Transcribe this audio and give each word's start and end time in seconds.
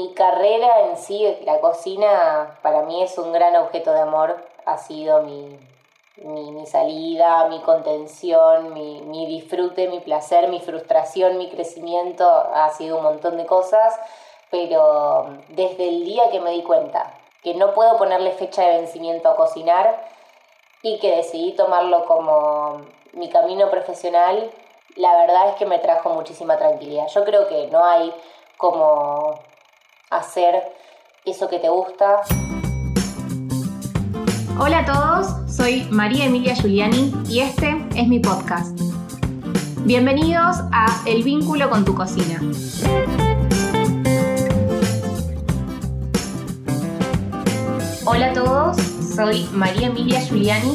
mi 0.00 0.14
carrera 0.14 0.88
en 0.88 0.96
sí, 0.96 1.36
la 1.44 1.60
cocina, 1.60 2.58
para 2.62 2.82
mí 2.82 3.02
es 3.02 3.18
un 3.18 3.32
gran 3.32 3.54
objeto 3.56 3.92
de 3.92 4.00
amor. 4.00 4.36
Ha 4.64 4.78
sido 4.78 5.22
mi, 5.22 5.58
mi, 6.16 6.66
salida, 6.66 7.48
mi 7.48 7.60
contención, 7.60 8.72
mi, 8.72 9.02
mi, 9.02 9.26
disfrute, 9.26 9.88
mi 9.88 10.00
placer, 10.00 10.48
mi 10.48 10.60
frustración, 10.60 11.36
mi 11.36 11.50
crecimiento. 11.50 12.26
Ha 12.54 12.70
sido 12.70 12.96
un 12.96 13.04
montón 13.04 13.36
de 13.36 13.46
cosas. 13.46 13.98
Pero 14.50 15.28
desde 15.48 15.88
el 15.88 16.04
día 16.04 16.30
que 16.30 16.40
me 16.40 16.50
di 16.50 16.62
cuenta 16.62 17.14
que 17.42 17.54
no 17.54 17.72
puedo 17.72 17.96
ponerle 17.96 18.32
fecha 18.32 18.62
de 18.62 18.78
vencimiento 18.78 19.28
a 19.28 19.36
cocinar 19.36 20.02
y 20.82 20.98
que 20.98 21.16
decidí 21.16 21.52
tomarlo 21.52 22.04
como 22.06 22.80
mi 23.12 23.28
camino 23.28 23.70
profesional, 23.70 24.50
la 24.96 25.16
verdad 25.16 25.50
es 25.50 25.54
que 25.56 25.66
me 25.66 25.78
trajo 25.78 26.10
muchísima 26.10 26.56
tranquilidad. 26.56 27.06
Yo 27.08 27.24
creo 27.24 27.46
que 27.48 27.68
no 27.68 27.84
hay 27.84 28.12
como 28.56 29.38
hacer 30.10 30.54
eso 31.24 31.48
que 31.48 31.58
te 31.58 31.68
gusta. 31.68 32.20
Hola 34.58 34.80
a 34.80 34.84
todos, 34.84 35.54
soy 35.54 35.86
María 35.90 36.26
Emilia 36.26 36.54
Giuliani 36.54 37.14
y 37.28 37.40
este 37.40 37.86
es 37.94 38.08
mi 38.08 38.18
podcast. 38.18 38.78
Bienvenidos 39.84 40.56
a 40.72 41.02
El 41.06 41.22
vínculo 41.22 41.70
con 41.70 41.84
tu 41.84 41.94
cocina. 41.94 42.40
Hola 48.04 48.30
a 48.30 48.32
todos, 48.32 48.76
soy 49.14 49.48
María 49.52 49.86
Emilia 49.86 50.20
Giuliani 50.20 50.74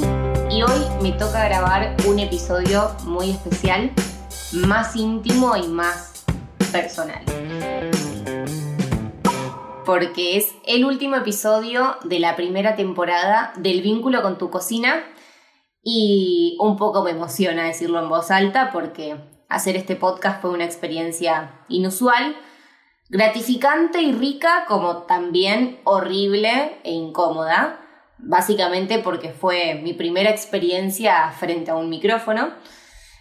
y 0.49 0.63
hoy 0.63 0.81
me 1.01 1.11
toca 1.11 1.45
grabar 1.45 1.95
un 2.07 2.19
episodio 2.19 2.91
muy 3.03 3.31
especial, 3.31 3.91
más 4.53 4.95
íntimo 4.95 5.57
y 5.57 5.67
más 5.67 6.23
personal 6.71 7.21
porque 9.85 10.37
es 10.37 10.53
el 10.65 10.83
último 10.83 11.15
episodio 11.15 11.95
de 12.03 12.19
la 12.19 12.35
primera 12.35 12.75
temporada 12.75 13.53
del 13.57 13.81
vínculo 13.81 14.21
con 14.21 14.37
tu 14.37 14.49
cocina 14.49 15.05
y 15.81 16.57
un 16.59 16.75
poco 16.77 17.03
me 17.03 17.11
emociona 17.11 17.65
decirlo 17.65 17.99
en 17.99 18.09
voz 18.09 18.31
alta 18.31 18.71
porque 18.73 19.15
hacer 19.47 19.75
este 19.75 19.95
podcast 19.95 20.41
fue 20.41 20.49
una 20.49 20.65
experiencia 20.65 21.63
inusual, 21.69 22.35
gratificante 23.09 24.01
y 24.01 24.11
rica 24.11 24.65
como 24.67 25.03
también 25.03 25.79
horrible 25.83 26.79
e 26.83 26.91
incómoda, 26.91 27.79
básicamente 28.17 28.99
porque 28.99 29.29
fue 29.29 29.75
mi 29.75 29.93
primera 29.93 30.31
experiencia 30.31 31.31
frente 31.31 31.71
a 31.71 31.75
un 31.75 31.89
micrófono. 31.89 32.51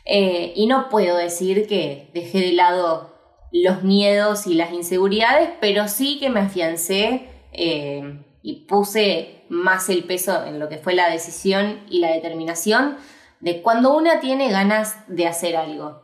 Eh, 0.06 0.52
y 0.56 0.66
no 0.66 0.88
puedo 0.88 1.16
decir 1.16 1.66
que 1.66 2.10
dejé 2.12 2.40
de 2.40 2.52
lado 2.52 3.13
los 3.62 3.84
miedos 3.84 4.48
y 4.48 4.55
las 4.55 4.72
inseguridades, 4.72 5.48
pero 5.60 5.86
sí 5.86 6.19
que 6.19 6.28
me 6.28 6.41
afiancé 6.41 7.28
eh, 7.52 8.20
y 8.42 8.66
puse 8.66 9.44
más 9.48 9.88
el 9.88 10.02
peso 10.02 10.44
en 10.44 10.58
lo 10.58 10.69
que 10.69 10.78
fue 10.78 10.94
la 10.94 11.08
decisión 11.08 11.80
y 11.88 12.00
la 12.00 12.11
determinación 12.11 12.96
de 13.38 13.62
cuando 13.62 13.96
una 13.96 14.19
tiene 14.19 14.50
ganas 14.50 14.96
de 15.06 15.28
hacer 15.28 15.56
algo. 15.56 16.02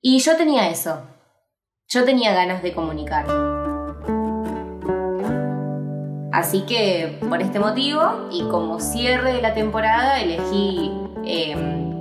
Y 0.00 0.18
yo 0.18 0.36
tenía 0.36 0.68
eso, 0.68 1.00
yo 1.86 2.04
tenía 2.04 2.34
ganas 2.34 2.60
de 2.64 2.72
comunicar. 2.72 3.26
Así 6.32 6.62
que 6.62 7.18
por 7.28 7.40
este 7.40 7.60
motivo 7.60 8.28
y 8.32 8.42
como 8.48 8.80
cierre 8.80 9.32
de 9.32 9.42
la 9.42 9.54
temporada 9.54 10.20
elegí 10.20 10.90
eh, 11.24 11.54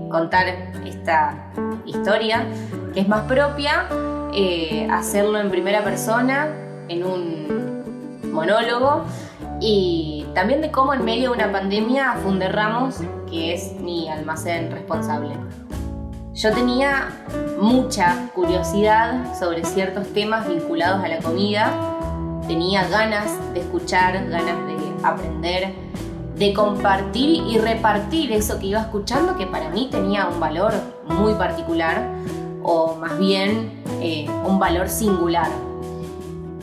contar 0.10 0.48
esta 0.84 1.52
historia 1.86 2.48
que 2.94 3.02
es 3.02 3.08
más 3.08 3.24
propia 3.28 3.88
eh, 4.34 4.88
hacerlo 4.92 5.40
en 5.40 5.50
primera 5.50 5.84
persona, 5.84 6.48
en 6.88 7.04
un 7.04 8.32
monólogo, 8.32 9.04
y 9.60 10.26
también 10.34 10.62
de 10.62 10.72
cómo 10.72 10.94
en 10.94 11.04
medio 11.04 11.32
de 11.32 11.38
una 11.38 11.52
pandemia 11.52 12.14
Funde 12.24 12.50
Ramos, 12.50 12.98
que 13.30 13.54
es 13.54 13.74
mi 13.80 14.10
almacén 14.10 14.72
responsable. 14.72 15.36
Yo 16.34 16.54
tenía 16.54 17.10
mucha 17.60 18.30
curiosidad 18.36 19.36
sobre 19.40 19.66
ciertos 19.66 20.14
temas 20.14 20.48
vinculados 20.48 21.04
a 21.04 21.08
la 21.08 21.18
comida, 21.18 21.72
tenía 22.48 22.88
ganas 22.88 23.32
de 23.54 23.62
escuchar, 23.62 24.30
ganas 24.30 24.58
de 24.68 24.78
aprender, 25.04 25.74
de 26.36 26.54
compartir 26.54 27.44
y 27.48 27.58
repartir 27.58 28.32
eso 28.32 28.60
que 28.60 28.68
iba 28.68 28.82
escuchando 28.82 29.36
que 29.36 29.48
para 29.48 29.70
mí 29.70 29.88
tenía 29.92 30.28
un 30.28 30.40
valor 30.40 30.74
muy 31.08 31.34
particular 31.34 32.04
o 32.68 32.96
más 32.96 33.18
bien 33.18 33.72
eh, 34.02 34.28
un 34.46 34.60
valor 34.60 34.90
singular. 34.90 35.48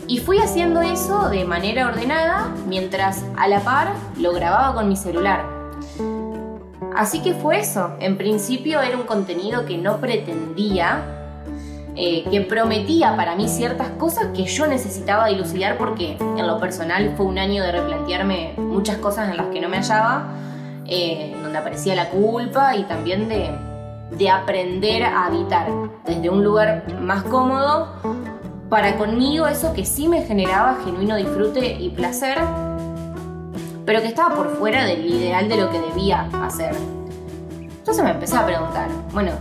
Y 0.06 0.18
fui 0.18 0.38
haciendo 0.38 0.82
eso 0.82 1.30
de 1.30 1.46
manera 1.46 1.88
ordenada 1.88 2.54
mientras 2.68 3.24
a 3.38 3.48
la 3.48 3.60
par 3.60 3.94
lo 4.18 4.32
grababa 4.32 4.74
con 4.74 4.86
mi 4.86 4.96
celular. 4.96 5.46
Así 6.94 7.22
que 7.22 7.32
fue 7.32 7.58
eso. 7.60 7.96
En 8.00 8.18
principio 8.18 8.82
era 8.82 8.96
un 8.98 9.04
contenido 9.04 9.64
que 9.64 9.78
no 9.78 9.96
pretendía, 9.96 11.02
eh, 11.96 12.24
que 12.30 12.42
prometía 12.42 13.16
para 13.16 13.34
mí 13.34 13.48
ciertas 13.48 13.88
cosas 13.92 14.26
que 14.34 14.44
yo 14.44 14.66
necesitaba 14.66 15.28
dilucidar 15.28 15.78
porque 15.78 16.18
en 16.18 16.46
lo 16.46 16.60
personal 16.60 17.14
fue 17.16 17.24
un 17.24 17.38
año 17.38 17.62
de 17.62 17.72
replantearme 17.72 18.52
muchas 18.58 18.98
cosas 18.98 19.30
en 19.30 19.38
las 19.38 19.46
que 19.46 19.60
no 19.60 19.70
me 19.70 19.78
hallaba, 19.78 20.26
eh, 20.86 21.34
donde 21.42 21.58
aparecía 21.58 21.94
la 21.94 22.10
culpa 22.10 22.76
y 22.76 22.84
también 22.84 23.28
de, 23.28 23.50
de 24.16 24.30
aprender 24.30 25.02
a 25.04 25.26
habitar 25.26 25.68
desde 26.04 26.30
un 26.30 26.44
lugar 26.44 26.84
más 27.00 27.22
cómodo 27.24 27.88
para 28.68 28.96
conmigo 28.96 29.46
eso 29.46 29.72
que 29.72 29.84
sí 29.84 30.08
me 30.08 30.22
generaba 30.22 30.78
genuino 30.84 31.16
disfrute 31.16 31.74
y 31.80 31.90
placer, 31.90 32.38
pero 33.84 34.00
que 34.00 34.08
estaba 34.08 34.34
por 34.34 34.56
fuera 34.56 34.84
del 34.84 35.06
ideal 35.06 35.48
de 35.48 35.56
lo 35.56 35.70
que 35.70 35.80
debía 35.80 36.28
hacer. 36.42 36.74
Entonces 37.60 38.02
me 38.02 38.10
empecé 38.10 38.36
a 38.36 38.46
preguntar, 38.46 38.88
bueno, 39.12 39.32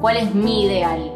¿cuál 0.00 0.16
es 0.16 0.34
mi 0.34 0.64
ideal? 0.64 1.12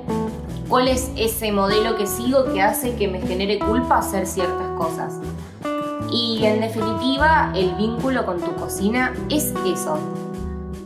¿Cuál 0.69 0.89
es 0.89 1.11
ese 1.17 1.53
modelo 1.53 1.97
que 1.97 2.07
sigo 2.07 2.45
que 2.53 2.63
hace 2.63 2.95
que 2.97 3.09
me 3.09 3.21
genere 3.21 3.59
culpa 3.59 3.99
hacer 3.99 4.27
ciertas 4.27 4.69
cosas? 4.77 5.21
Y 6.11 6.45
en 6.45 6.61
definitiva, 6.61 7.51
el 7.55 7.75
vínculo 7.75 8.25
con 8.25 8.41
tu 8.41 8.55
cocina 8.55 9.13
es 9.31 9.53
eso, 9.67 9.99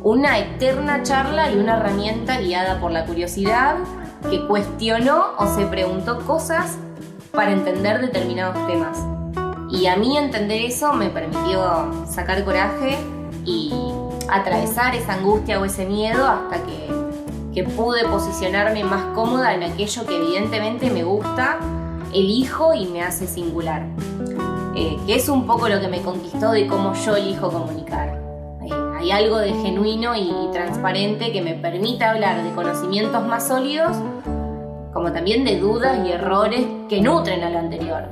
una 0.08 0.38
eterna 0.38 1.02
charla 1.02 1.52
y 1.52 1.58
una 1.58 1.76
herramienta 1.76 2.40
guiada 2.40 2.80
por 2.80 2.90
la 2.90 3.04
curiosidad 3.04 3.76
que 4.30 4.46
cuestionó 4.46 5.34
o 5.36 5.46
se 5.46 5.66
preguntó 5.66 6.24
cosas 6.24 6.78
para 7.30 7.52
entender 7.52 8.00
determinados 8.00 8.66
temas. 8.66 8.98
Y 9.70 9.86
a 9.86 9.96
mí 9.96 10.16
entender 10.16 10.62
eso 10.62 10.94
me 10.94 11.10
permitió 11.10 12.06
sacar 12.06 12.42
coraje 12.46 12.96
y 13.44 13.70
atravesar 14.30 14.94
esa 14.94 15.12
angustia 15.12 15.60
o 15.60 15.66
ese 15.66 15.84
miedo 15.84 16.26
hasta 16.26 16.56
que, 16.62 16.88
pude 17.76 18.04
posicionarme 18.04 18.84
más 18.84 19.02
cómoda 19.16 19.52
en 19.52 19.64
aquello 19.64 20.06
que 20.06 20.16
evidentemente 20.16 20.90
me 20.90 21.02
gusta, 21.02 21.58
elijo 22.14 22.72
y 22.72 22.86
me 22.86 23.02
hace 23.02 23.26
singular. 23.26 23.84
Eh, 24.76 24.96
que 25.04 25.16
es 25.16 25.28
un 25.28 25.44
poco 25.44 25.68
lo 25.68 25.80
que 25.80 25.88
me 25.88 26.00
conquistó 26.00 26.52
de 26.52 26.68
cómo 26.68 26.94
yo 26.94 27.16
elijo 27.16 27.50
comunicar 27.50 28.07
hay 28.98 29.12
algo 29.12 29.38
de 29.38 29.52
genuino 29.52 30.16
y, 30.16 30.32
transparente 30.52 31.30
que 31.30 31.40
me 31.40 31.54
permite 31.54 32.04
hablar 32.04 32.42
de 32.42 32.50
conocimientos 32.52 33.24
más 33.24 33.46
sólidos, 33.46 33.96
como 34.92 35.12
también 35.12 35.44
de 35.44 35.60
dudas 35.60 36.04
y 36.04 36.10
errores 36.10 36.66
que 36.88 37.00
nutren 37.00 37.44
a 37.44 37.50
lo 37.50 37.60
anterior. 37.60 38.08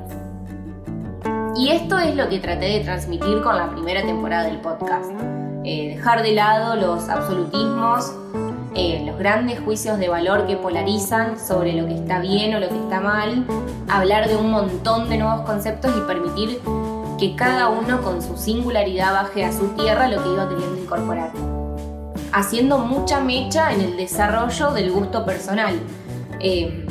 Y 1.56 1.70
esto 1.70 1.98
es 1.98 2.14
lo 2.14 2.28
que 2.28 2.38
traté 2.38 2.66
de 2.66 2.80
transmitir 2.80 3.42
con 3.42 3.56
la 3.56 3.70
primera 3.70 4.02
temporada 4.02 4.44
del 4.44 4.60
podcast. 4.60 5.10
Eh, 5.64 5.96
dejar 5.96 6.22
de 6.22 6.32
lado 6.32 6.76
los 6.76 7.08
absolutismos, 7.08 8.14
eh, 8.76 9.02
los 9.04 9.18
grandes 9.18 9.58
juicios 9.60 9.98
de 9.98 10.08
valor 10.08 10.46
que 10.46 10.56
polarizan 10.56 11.40
sobre 11.40 11.72
lo 11.72 11.88
que 11.88 11.94
está 11.94 12.20
bien 12.20 12.54
o 12.54 12.60
lo 12.60 12.68
que 12.68 12.76
está 12.76 13.00
mal, 13.00 13.44
hablar 13.88 14.28
de 14.28 14.36
un 14.36 14.52
montón 14.52 15.08
de 15.08 15.18
nuevos 15.18 15.40
conceptos 15.40 15.90
y 15.96 16.00
permitir 16.06 16.60
que 17.18 17.34
cada 17.34 17.68
uno 17.68 18.02
con 18.02 18.22
su 18.22 18.36
singularidad 18.36 19.12
baje 19.12 19.44
a 19.44 19.52
su 19.52 19.68
tierra 19.68 20.08
lo 20.08 20.22
que 20.22 20.28
iba 20.30 20.48
queriendo 20.48 20.76
incorporar, 20.82 21.32
haciendo 22.32 22.78
mucha 22.78 23.20
mecha 23.20 23.72
en 23.72 23.80
el 23.80 23.96
desarrollo 23.96 24.72
del 24.72 24.90
gusto 24.92 25.24
personal. 25.24 25.80
Eh, 26.40 26.86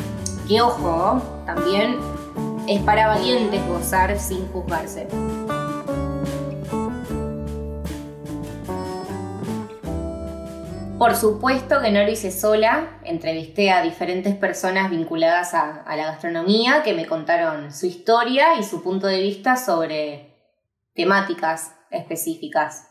que 0.48 0.62
ojo, 0.62 1.22
también 1.46 1.98
es 2.68 2.82
para 2.82 3.08
valientes 3.08 3.62
gozar 3.68 4.18
sin 4.20 4.48
juzgarse. 4.50 5.08
Por 11.06 11.16
supuesto 11.16 11.82
que 11.84 11.92
no 11.92 12.04
lo 12.04 12.12
hice 12.12 12.32
sola, 12.32 13.00
entrevisté 13.04 13.70
a 13.70 13.84
diferentes 13.84 14.34
personas 14.34 14.90
vinculadas 14.90 15.54
a, 15.54 15.84
la 15.96 16.06
gastronomía 16.08 16.82
que 16.84 16.96
me 16.96 17.06
contaron 17.06 17.72
su 17.72 17.86
historia 17.86 18.58
y 18.60 18.64
su 18.64 18.82
punto 18.82 19.06
de 19.06 19.22
vista 19.22 19.56
sobre 19.56 20.34
temáticas 20.96 21.76
específicas. 21.92 22.88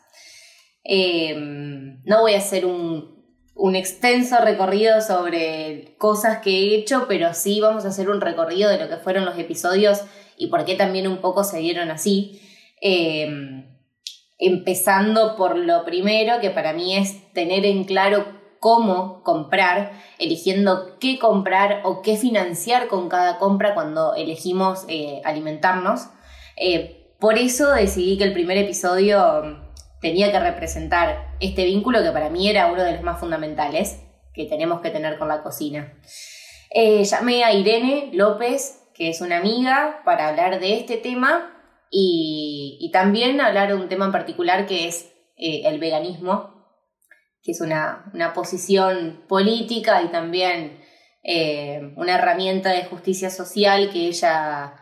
Em, 0.84 2.04
no 2.04 2.20
voy 2.20 2.34
a 2.34 2.38
hacer 2.38 2.66
un 2.66 3.74
extenso 3.74 4.36
recorrido 4.38 5.00
sobre 5.00 5.96
cosas 5.98 6.38
que 6.38 6.50
he 6.50 6.76
hecho, 6.76 7.06
pero 7.08 7.34
sí 7.34 7.60
vamos 7.60 7.84
a 7.84 7.88
hacer 7.88 8.08
un 8.08 8.20
recorrido 8.20 8.70
de 8.70 8.78
lo 8.78 8.88
que 8.88 8.98
fueron 8.98 9.24
los 9.24 9.36
episodios 9.40 10.02
y 10.38 10.46
por 10.50 10.64
qué 10.64 10.76
también 10.76 11.08
un 11.08 11.18
poco 11.18 11.42
se 11.42 11.58
dieron 11.58 11.90
así. 11.90 12.40
Em, 12.80 13.73
empezando 14.46 15.36
por 15.36 15.56
lo 15.56 15.84
primero, 15.84 16.40
que 16.40 16.50
para 16.50 16.72
mí 16.72 16.96
es 16.96 17.32
tener 17.32 17.64
en 17.64 17.84
claro 17.84 18.26
cómo 18.60 19.22
comprar, 19.22 19.92
eligiendo 20.18 20.98
qué 20.98 21.18
comprar 21.18 21.82
o 21.84 22.00
qué 22.02 22.16
financiar 22.16 22.88
con 22.88 23.08
cada 23.08 23.38
compra 23.38 23.74
cuando 23.74 24.14
elegimos 24.14 24.84
eh, 24.88 25.20
alimentarnos. 25.24 26.08
Eh, 26.56 27.12
por 27.18 27.36
eso 27.38 27.70
decidí 27.72 28.16
que 28.16 28.24
el 28.24 28.32
primer 28.32 28.56
episodio 28.56 29.62
tenía 30.00 30.32
que 30.32 30.40
representar 30.40 31.36
este 31.40 31.64
vínculo 31.64 32.02
que 32.02 32.10
para 32.10 32.30
mí 32.30 32.48
era 32.48 32.72
uno 32.72 32.82
de 32.82 32.92
los 32.92 33.02
más 33.02 33.20
fundamentales 33.20 34.00
que 34.32 34.46
tenemos 34.46 34.80
que 34.80 34.90
tener 34.90 35.18
con 35.18 35.28
la 35.28 35.42
cocina. 35.42 35.94
Eh, 36.70 37.04
llamé 37.04 37.44
a 37.44 37.52
Irene 37.52 38.10
López, 38.12 38.88
que 38.94 39.08
es 39.08 39.20
una 39.20 39.38
amiga, 39.38 40.02
para 40.04 40.28
hablar 40.28 40.58
de 40.58 40.78
este 40.78 40.96
tema 40.96 41.53
y, 41.96 42.90
también 42.92 43.40
hablar 43.40 43.68
de 43.68 43.74
un 43.74 43.88
tema 43.88 44.04
en 44.06 44.12
particular 44.12 44.66
que 44.66 44.88
es 44.88 45.12
el 45.36 45.78
veganismo 45.80 46.54
que 47.44 47.52
es 47.52 47.60
una, 47.60 48.32
posición 48.34 49.22
política 49.28 50.02
y 50.02 50.08
también 50.08 50.80
eh, 51.22 51.92
una 51.96 52.14
herramienta 52.14 52.70
de 52.70 52.86
justicia 52.86 53.30
social 53.30 53.90
que 53.92 54.06
ella 54.08 54.74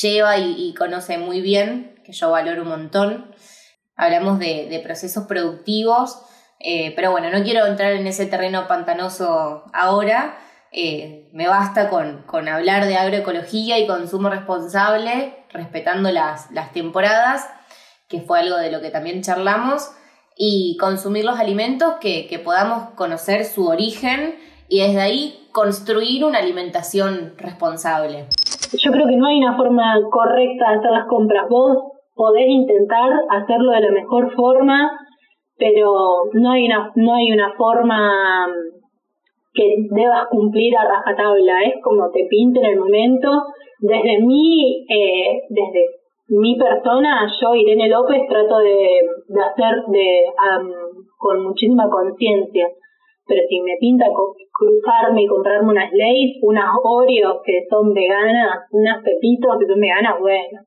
lleva 0.00 0.38
y, 0.38 0.74
conoce 0.74 1.18
muy 1.18 1.42
bien, 1.42 2.00
que 2.04 2.12
yo 2.12 2.30
valoro 2.30 2.62
un 2.62 2.68
montón. 2.68 3.34
Hablamos 3.96 4.38
de, 4.38 4.80
procesos 4.82 5.26
productivos, 5.26 6.22
eh, 6.58 6.94
pero 6.96 7.10
bueno, 7.10 7.30
no 7.30 7.44
quiero 7.44 7.66
entrar 7.66 7.92
en 7.92 8.06
ese 8.06 8.24
terreno 8.24 8.66
pantanoso 8.66 9.64
ahora. 9.74 10.38
Eh, 10.72 11.28
me 11.32 11.48
basta 11.48 11.88
con, 11.88 12.22
con, 12.26 12.48
hablar 12.48 12.86
de 12.86 12.96
agroecología 12.96 13.78
y 13.78 13.86
consumo 13.86 14.28
responsable, 14.28 15.44
respetando 15.50 16.10
las, 16.10 16.50
las 16.50 16.72
temporadas, 16.72 17.48
que 18.08 18.20
fue 18.20 18.40
algo 18.40 18.56
de 18.56 18.70
lo 18.70 18.80
que 18.80 18.90
también 18.90 19.22
charlamos 19.22 19.90
y 20.36 20.76
consumir 20.78 21.24
los 21.24 21.38
alimentos 21.38 21.94
que, 22.00 22.40
podamos 22.44 22.90
conocer 22.90 23.44
su 23.44 23.66
origen 23.66 24.36
y 24.68 24.80
desde 24.80 25.00
ahí 25.00 25.48
construir 25.52 26.24
una 26.24 26.38
alimentación 26.38 27.32
responsable. 27.38 28.26
Yo 28.78 28.92
creo 28.92 29.06
que 29.06 29.16
no 29.16 29.26
hay 29.26 29.38
una 29.38 29.56
forma 29.56 29.94
correcta 30.10 30.70
de 30.70 30.78
hacer 30.78 30.90
las 30.90 31.06
compras. 31.08 31.46
Vos 31.48 31.78
podés 32.14 32.46
intentar 32.48 33.10
hacerlo 33.30 33.72
de 33.72 33.80
la 33.80 33.90
mejor 33.92 34.34
forma, 34.34 34.90
pero 35.56 36.24
no 36.34 36.50
hay 36.50 36.66
una, 36.66 36.92
no 36.94 37.14
hay 37.14 37.32
una 37.32 37.54
forma 37.56 38.46
que 39.56 39.88
debas 39.90 40.26
cumplir 40.30 40.76
a 40.76 40.86
rajatabla. 40.86 41.62
Es 41.64 41.82
como 41.82 42.10
te 42.10 42.26
pinte 42.28 42.60
en 42.60 42.66
el 42.66 42.78
momento. 42.78 43.28
Desde 43.80 44.18
mí, 44.20 44.86
eh, 44.88 45.42
desde 45.48 45.86
mi 46.28 46.56
persona, 46.56 47.26
yo, 47.40 47.54
Irene 47.54 47.88
López, 47.88 48.22
trato 48.28 48.58
de, 48.58 49.00
de 49.28 49.40
hacer 49.42 49.84
de 49.88 50.24
con 51.18 51.42
muchísima 51.42 51.88
conciencia. 51.88 52.68
Pero 53.26 53.42
si 53.48 53.60
me 53.60 53.76
pinta 53.80 54.06
cruzarme 54.52 55.22
y 55.22 55.26
comprarme 55.26 55.70
unas 55.70 55.90
Lay's, 55.92 56.38
unas 56.42 56.70
Oreos 56.84 57.38
que 57.44 57.64
son 57.68 57.92
veganas, 57.92 58.66
unas 58.70 59.02
Pepitos 59.02 59.58
que 59.58 59.66
son 59.66 59.80
veganas, 59.80 60.20
bueno. 60.20 60.60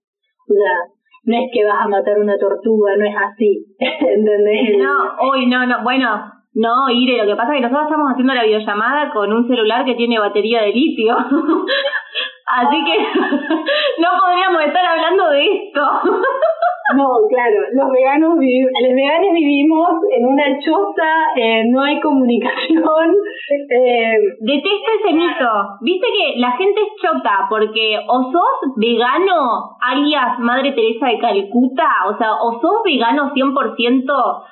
O 0.50 0.54
sea, 0.54 0.76
no 1.24 1.38
es 1.38 1.52
que 1.54 1.64
vas 1.64 1.86
a 1.86 1.88
matar 1.88 2.20
una 2.20 2.38
tortuga, 2.38 2.98
no 2.98 3.06
es 3.06 3.16
así. 3.16 3.66
¿Entendés? 3.80 4.78
No, 4.78 5.30
uy, 5.32 5.46
no, 5.48 5.66
no, 5.68 5.84
bueno, 5.84 6.10
no, 6.54 6.90
Ire, 6.90 7.18
lo 7.18 7.26
que 7.26 7.36
pasa 7.36 7.54
es 7.54 7.58
que 7.58 7.62
nosotros 7.62 7.86
estamos 7.86 8.12
haciendo 8.12 8.34
la 8.34 8.44
videollamada 8.44 9.12
con 9.12 9.32
un 9.32 9.48
celular 9.48 9.86
que 9.86 9.96
tiene 9.96 10.20
batería 10.20 10.64
de 10.64 10.74
litio. 10.74 11.16
Así 12.50 12.84
que 12.84 12.98
no 14.02 14.10
podríamos 14.20 14.64
estar 14.64 14.86
hablando 14.86 15.30
de 15.30 15.46
esto. 15.46 15.82
No, 16.96 17.06
claro, 17.30 17.56
los 17.74 17.92
veganos 17.92 18.30
los 18.34 18.96
veganos 18.96 19.32
vivimos 19.32 19.90
en 20.12 20.26
una 20.26 20.60
choza, 20.60 21.12
eh, 21.36 21.64
no 21.70 21.84
hay 21.84 22.00
comunicación. 22.00 23.16
Eh, 23.70 24.18
Detesto 24.40 24.92
ese 25.00 25.14
mito. 25.14 25.78
Viste 25.82 26.08
que 26.08 26.40
la 26.40 26.54
gente 26.54 26.82
es 26.82 27.00
chota 27.00 27.46
porque 27.48 28.00
o 28.08 28.32
sos 28.32 28.74
vegano, 28.78 29.78
alias 29.80 30.40
Madre 30.40 30.72
Teresa 30.72 31.10
de 31.10 31.20
Calcuta, 31.20 31.90
o 32.08 32.18
sea, 32.18 32.34
o 32.34 32.60
sos 32.60 32.82
vegano 32.84 33.34
100%, 33.36 34.44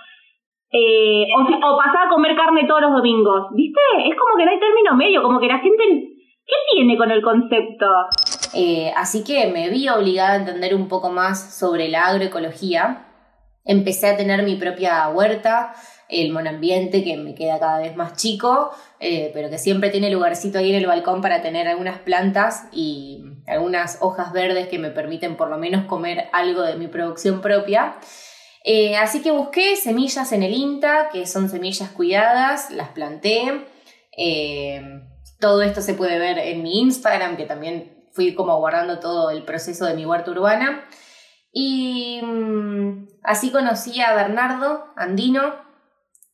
eh, 0.78 1.28
o, 1.36 1.42
o 1.42 1.78
pasás 1.78 2.06
a 2.06 2.10
comer 2.10 2.36
carne 2.36 2.68
todos 2.68 2.82
los 2.82 2.94
domingos. 2.94 3.48
¿Viste? 3.54 3.82
Es 4.06 4.16
como 4.16 4.38
que 4.38 4.46
no 4.46 4.52
hay 4.52 4.60
término 4.60 4.96
medio, 4.96 5.24
como 5.24 5.40
que 5.40 5.48
la 5.48 5.60
gente 5.60 5.84
¿Qué 6.48 6.56
tiene 6.72 6.98
con 6.98 7.12
el 7.12 7.22
concepto? 7.22 7.86
Eh, 8.54 8.94
así 8.96 9.26
que 9.26 9.48
me 9.48 9.70
vi 9.70 9.90
obligada 9.90 10.32
a 10.32 10.36
entender 10.38 10.74
un 10.76 10.88
poco 10.88 11.10
más 11.10 11.54
sobre 11.54 11.90
la 11.90 12.06
agroecología. 12.06 13.06
Empecé 13.66 14.08
a 14.08 14.16
tener 14.16 14.44
mi 14.44 14.56
propia 14.56 15.10
huerta, 15.10 15.74
el 16.08 16.32
monambiente 16.32 17.04
que 17.04 17.18
me 17.18 17.36
queda 17.36 17.60
cada 17.60 17.80
vez 17.80 17.98
más 17.98 18.16
chico, 18.16 18.72
eh, 19.02 19.30
pero 19.34 19.50
que 19.50 19.58
siempre 19.58 19.90
tiene 19.90 20.10
lugarcito 20.10 20.60
ahí 20.60 20.70
en 20.70 20.78
el 20.78 20.88
balcón 20.88 21.22
para 21.22 21.42
tener 21.42 21.68
algunas 21.68 22.00
plantas 22.00 22.70
y 22.72 23.26
algunas 23.46 23.98
hojas 24.00 24.32
verdes 24.32 24.70
que 24.70 24.80
me 24.80 24.90
permiten 24.90 25.36
por 25.36 25.50
lo 25.50 25.58
menos 25.58 25.84
comer 25.84 26.30
algo 26.32 26.62
de 26.62 26.78
mi 26.78 26.88
producción 26.88 27.42
propia. 27.42 27.96
Eh, 28.70 28.98
así 28.98 29.22
que 29.22 29.32
busqué 29.32 29.78
semillas 29.78 30.34
en 30.34 30.44
el 30.44 30.54
INTA, 30.54 31.08
que 31.10 31.26
son 31.26 31.50
semillas 31.50 31.90
cuidadas, 31.92 32.70
las 32.70 32.90
planté. 32.90 33.66
Todo 35.40 35.62
esto 35.62 35.82
se 35.82 35.94
puede 35.94 36.18
ver 36.20 36.40
en 36.40 36.64
mi 36.64 36.80
Instagram, 36.82 37.38
que 37.38 37.46
también 37.46 38.10
fui 38.12 38.34
como 38.34 38.58
guardando 38.58 39.00
todo 39.00 39.30
el 39.30 39.44
proceso 39.44 39.86
de 39.86 39.94
mi 39.94 40.06
huerta 40.06 40.32
urbana. 40.32 40.84
Y 41.52 42.20
mm, 42.24 43.08
así 43.24 43.52
conocí 43.52 44.02
a 44.02 44.14
Bernardo 44.14 44.86
Andino, 44.96 45.56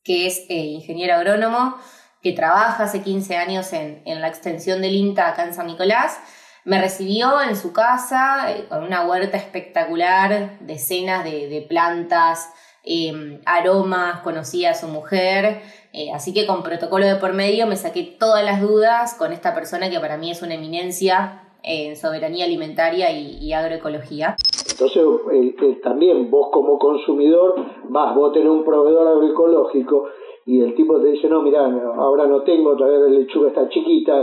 que 0.04 0.28
es 0.28 0.46
eh, 0.50 0.56
ingeniero 0.56 1.16
agrónomo, 1.16 1.78
que 2.22 2.32
trabaja 2.32 2.86
hace 2.86 3.02
15 3.02 3.36
años 3.36 3.74
en, 3.74 4.02
la 4.06 4.30
extensión 4.30 4.82
del 4.82 4.96
INTA 4.96 5.28
acá 5.28 5.44
en 5.44 5.54
San 5.54 5.68
Nicolás. 5.68 6.18
Me 6.65 6.80
recibió 6.80 7.42
en 7.42 7.56
su 7.56 7.74
casa 7.74 8.51
eh, 8.51 8.65
con 8.69 8.83
una 8.83 9.06
huerta 9.06 9.38
espectacular, 9.38 10.57
decenas 10.62 11.24
de, 11.24 11.65
plantas, 11.68 12.54
em, 12.83 13.39
aromas, 13.45 14.21
conocí 14.21 14.65
a 14.65 14.74
su 14.74 14.88
mujer 14.88 15.62
eh, 15.95 16.12
así 16.12 16.33
que 16.33 16.48
con 16.48 16.63
protocolo 16.63 17.06
de 17.06 17.18
por 17.18 17.33
medio 17.33 17.68
me 17.68 17.75
saqué 17.75 18.15
todas 18.19 18.44
las 18.44 18.62
dudas 18.62 19.13
con 19.13 19.31
esta 19.31 19.54
persona 19.54 19.92
que 19.92 20.00
para 20.00 20.18
mí 20.18 20.31
es 20.31 20.42
una 20.42 20.56
eminencia 20.56 21.44
en 21.62 21.95
soberanía 21.95 22.45
alimentaria 22.45 23.12
y, 23.12 23.54
agroecología. 23.54 24.36
Entonces, 24.71 25.04
eh, 25.32 25.55
eh, 25.62 25.79
también 25.84 26.32
vos 26.32 26.50
como 26.51 26.79
consumidor 26.79 27.55
vas, 27.89 28.15
vos 28.15 28.34
tenés 28.34 28.50
un 28.50 28.65
proveedor 28.65 29.08
agroecológico 29.08 30.08
y 30.48 30.62
el 30.62 30.74
tipo 30.74 31.00
te 31.00 31.10
dice, 31.10 31.29
no, 31.29 31.43
mira, 31.43 31.62
ahora 31.63 32.25
no 32.25 32.41
tengo, 32.41 32.75
todavía 32.75 33.00
la 33.00 33.20
lechuga 33.20 33.50
está 33.50 33.70
chiquita, 33.70 34.13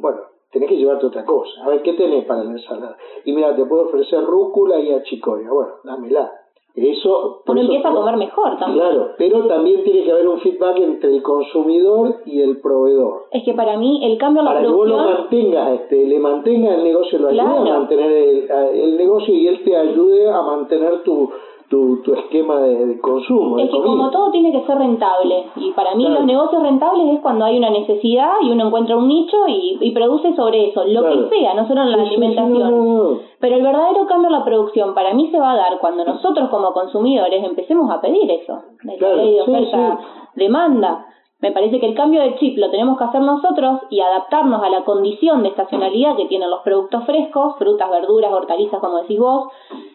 bueno, 0.00 0.18
tenés 0.50 0.68
que 0.68 0.76
llevarte 0.76 1.06
otra 1.06 1.24
cosa. 1.24 1.64
A 1.64 1.68
ver, 1.68 1.82
¿qué 1.82 1.92
tenés 1.94 2.24
para 2.24 2.44
la 2.44 2.52
ensalada? 2.52 2.96
Y 3.24 3.32
mira, 3.32 3.54
te 3.54 3.64
puedo 3.64 3.84
ofrecer 3.84 4.24
rúcula 4.24 4.78
y 4.78 4.92
achicoria. 4.92 5.50
Bueno, 5.50 5.72
dámela. 5.84 6.32
Eso, 6.74 7.42
Uno 7.44 7.60
empieza 7.60 7.88
a 7.88 7.92
comer 7.92 8.16
mejor 8.16 8.56
también. 8.56 8.86
Claro, 8.86 9.10
pero 9.18 9.48
también 9.48 9.82
tiene 9.82 10.04
que 10.04 10.12
haber 10.12 10.28
un 10.28 10.38
feedback 10.38 10.78
entre 10.78 11.16
el 11.16 11.22
consumidor 11.22 12.20
y 12.24 12.40
el 12.40 12.60
proveedor. 12.60 13.26
Es 13.32 13.42
que 13.42 13.52
para 13.54 13.76
mí 13.76 14.04
el 14.04 14.16
cambio 14.16 14.42
en 14.42 14.44
la 14.44 14.52
para 14.52 14.60
producción... 14.60 14.88
Para 14.88 15.02
que 15.02 15.10
vos 15.10 15.16
lo 15.16 15.22
mantengas, 15.22 15.80
este, 15.80 16.06
le 16.06 16.18
mantenga 16.20 16.74
el 16.76 16.84
negocio, 16.84 17.18
lo 17.18 17.28
ayude 17.28 17.40
a 17.42 17.78
mantener 17.78 18.12
el, 18.12 18.50
el 18.74 18.96
negocio 18.96 19.34
y 19.34 19.48
él 19.48 19.64
te 19.64 19.76
ayude 19.76 20.30
a 20.30 20.40
mantener 20.40 21.02
tu, 21.02 21.28
tu, 21.68 22.00
tu 22.02 22.14
esquema 22.14 22.60
de, 22.60 22.98
consumo. 23.00 23.58
Es 23.58 23.70
que 23.70 23.82
como 23.82 24.10
todo 24.10 24.30
tiene 24.30 24.52
que 24.52 24.66
ser 24.66 24.78
rentable, 24.78 25.46
y 25.56 25.70
para 25.72 25.94
mí 25.94 26.08
los 26.08 26.24
negocios 26.24 26.62
rentables 26.62 27.14
es 27.14 27.20
cuando 27.20 27.44
hay 27.44 27.58
una 27.58 27.70
necesidad 27.70 28.32
y 28.42 28.50
uno 28.50 28.66
encuentra 28.66 28.96
un 28.96 29.06
nicho 29.06 29.36
y, 29.46 29.78
y 29.80 29.90
produce 29.92 30.34
sobre 30.34 30.70
eso, 30.70 30.84
lo 30.84 31.02
que 31.02 31.28
sea, 31.36 31.54
no 31.54 31.68
solo 31.68 31.82
en 31.82 31.92
la 31.92 32.02
alimentación. 32.02 33.20
Pero 33.40 33.56
el 33.56 33.62
verdadero 33.62 34.06
cambio 34.06 34.28
en 34.28 34.32
la 34.32 34.44
producción 34.44 34.94
para 34.94 35.12
mí 35.12 35.30
se 35.30 35.38
va 35.38 35.52
a 35.52 35.56
dar 35.56 35.78
cuando 35.78 36.04
nosotros 36.04 36.48
como 36.48 36.72
consumidores 36.72 37.44
empecemos 37.44 37.90
a 37.90 38.00
pedir 38.00 38.30
eso, 38.30 38.62
la 38.82 39.14
ley 39.14 39.34
de 39.34 39.42
oferta, 39.42 39.98
demanda. 40.34 41.04
Me 41.40 41.52
parece 41.52 41.78
que 41.78 41.86
el 41.86 41.94
cambio 41.94 42.20
de 42.20 42.36
chip 42.36 42.58
lo 42.58 42.70
tenemos 42.70 42.98
que 42.98 43.04
hacer 43.04 43.20
nosotros 43.20 43.82
y 43.90 44.00
adaptarnos 44.00 44.60
a 44.62 44.70
la 44.70 44.84
condición 44.84 45.42
de 45.42 45.50
estacionalidad 45.50 46.16
que 46.16 46.26
tienen 46.26 46.50
los 46.50 46.62
productos 46.62 47.04
frescos, 47.06 47.54
frutas, 47.58 47.88
verduras, 47.90 48.32
hortalizas, 48.32 48.80
como 48.80 49.02
decís 49.02 49.20
vos, 49.20 49.52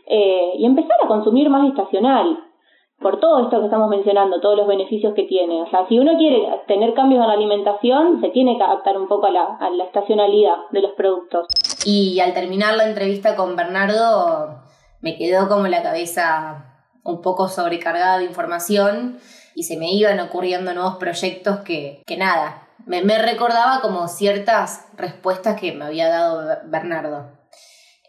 eh, 0.07 0.53
y 0.57 0.65
empezar 0.65 0.95
a 1.03 1.07
consumir 1.07 1.49
más 1.49 1.67
estacional, 1.67 2.39
por 3.03 3.19
todo 3.19 3.43
esto 3.43 3.59
que 3.59 3.65
estamos 3.65 3.89
mencionando, 3.89 4.39
todos 4.39 4.57
los 4.57 4.67
beneficios 4.67 5.13
que 5.13 5.23
tiene. 5.23 5.61
O 5.61 5.69
sea, 5.69 5.85
si 5.89 5.99
uno 5.99 6.17
quiere 6.17 6.47
tener 6.67 6.93
cambios 6.93 7.21
en 7.21 7.27
la 7.27 7.33
alimentación, 7.33 8.21
se 8.21 8.29
tiene 8.29 8.57
que 8.57 8.63
adaptar 8.63 8.97
un 8.97 9.09
poco 9.09 9.27
a 9.27 9.31
la, 9.31 9.57
a 9.59 9.69
la 9.69 9.83
estacionalidad 9.83 10.55
de 10.71 10.81
los 10.81 10.91
productos. 10.93 11.47
Y 11.85 12.19
al 12.21 12.33
terminar 12.33 12.75
la 12.75 12.87
entrevista 12.87 13.35
con 13.35 13.57
Bernardo, 13.57 14.61
me 15.01 15.17
quedó 15.17 15.49
como 15.49 15.67
la 15.67 15.83
cabeza 15.83 16.69
un 17.03 17.21
poco 17.21 17.49
sobrecargada 17.49 18.19
de 18.19 18.25
información 18.25 19.17
y 19.55 19.63
se 19.63 19.77
me 19.77 19.91
iban 19.91 20.19
ocurriendo 20.19 20.73
nuevos 20.73 20.97
proyectos 20.97 21.59
que, 21.61 22.01
que 22.05 22.17
nada, 22.17 22.67
me, 22.85 23.17
recordaba 23.17 23.81
como 23.81 24.07
ciertas 24.07 24.85
respuestas 24.97 25.59
que 25.59 25.71
me 25.73 25.85
había 25.85 26.09
dado 26.09 26.59
Bernardo. 26.65 27.31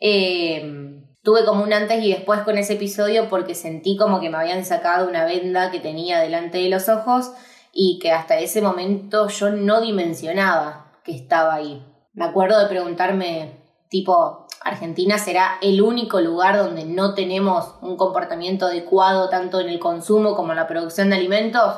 Eh, 0.01 1.01
tuve 1.23 1.45
como 1.45 1.63
un 1.63 1.73
antes 1.73 2.03
y 2.03 2.13
después 2.13 2.41
con 2.43 2.59
ese 2.59 2.75
episodio 2.75 3.29
porque 3.29 3.55
sentí 3.55 3.97
como 3.97 4.21
que 4.21 4.31
me 4.31 4.39
habían 4.39 4.65
sacado 4.65 5.09
una 5.09 5.25
venda 5.25 5.71
que 5.71 5.81
tenía 5.81 6.21
delante 6.21 6.59
de 6.59 6.69
los 6.69 6.89
ojos 6.89 7.33
y 7.73 7.99
que 8.01 8.13
hasta 8.13 8.39
ese 8.39 8.61
momento 8.61 9.29
yo 9.29 9.51
no 9.51 9.81
dimensionaba 9.81 10.93
que 11.05 11.15
estaba 11.15 11.55
ahí. 11.55 11.85
Me 12.13 12.25
acuerdo 12.25 12.61
de 12.61 12.69
preguntarme, 12.69 13.64
tipo, 13.89 14.47
Argentina 14.63 15.19
será 15.19 15.59
el 15.61 15.83
único 15.83 16.21
lugar 16.21 16.57
donde 16.57 16.85
no 16.85 17.15
tenemos 17.15 17.75
un 17.83 17.97
comportamiento 17.97 18.67
adecuado 18.67 19.29
tanto 19.29 19.61
en 19.61 19.69
el 19.69 19.79
consumo 19.79 20.35
como 20.35 20.53
en 20.53 20.57
la 20.57 20.67
producción 20.67 21.11
de 21.11 21.17
alimentos 21.17 21.77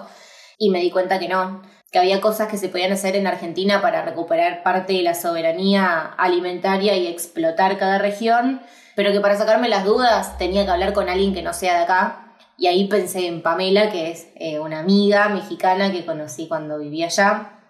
y 0.58 0.70
me 0.70 0.80
di 0.80 0.90
cuenta 0.90 1.18
que 1.18 1.28
no, 1.28 1.62
que 1.90 1.98
había 1.98 2.20
cosas 2.20 2.48
que 2.48 2.58
se 2.58 2.68
podían 2.68 2.92
hacer 2.92 3.16
en 3.16 3.26
Argentina 3.26 3.82
para 3.82 4.02
recuperar 4.02 4.62
parte 4.62 4.92
de 4.94 5.02
la 5.02 5.14
soberanía 5.14 6.14
alimentaria 6.16 6.96
y 6.96 7.06
explotar 7.06 7.78
cada 7.78 7.98
región 7.98 8.62
pero 8.96 9.12
que 9.12 9.20
para 9.20 9.36
sacarme 9.36 9.68
las 9.68 9.84
dudas 9.84 10.38
tenía 10.38 10.64
que 10.64 10.70
hablar 10.70 10.94
con 10.94 11.08
alguien 11.08 11.34
que 11.34 11.42
no 11.42 11.52
sea 11.52 11.76
de 11.76 11.84
acá. 11.84 12.34
Y 12.58 12.66
ahí 12.66 12.88
pensé 12.88 13.26
en 13.26 13.42
Pamela, 13.42 13.90
que 13.92 14.10
es 14.10 14.28
eh, 14.36 14.58
una 14.58 14.80
amiga 14.80 15.28
mexicana 15.28 15.92
que 15.92 16.06
conocí 16.06 16.48
cuando 16.48 16.78
vivía 16.78 17.06
allá. 17.06 17.60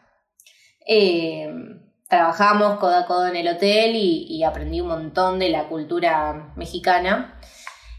Eh, 0.86 1.52
trabajamos 2.08 2.78
codo 2.78 2.96
a 2.96 3.06
codo 3.06 3.26
en 3.26 3.36
el 3.36 3.48
hotel 3.48 3.96
y, 3.96 4.42
aprendí 4.44 4.80
un 4.80 4.88
montón 4.88 5.38
de 5.38 5.50
la 5.50 5.68
cultura 5.68 6.52
mexicana. 6.56 7.40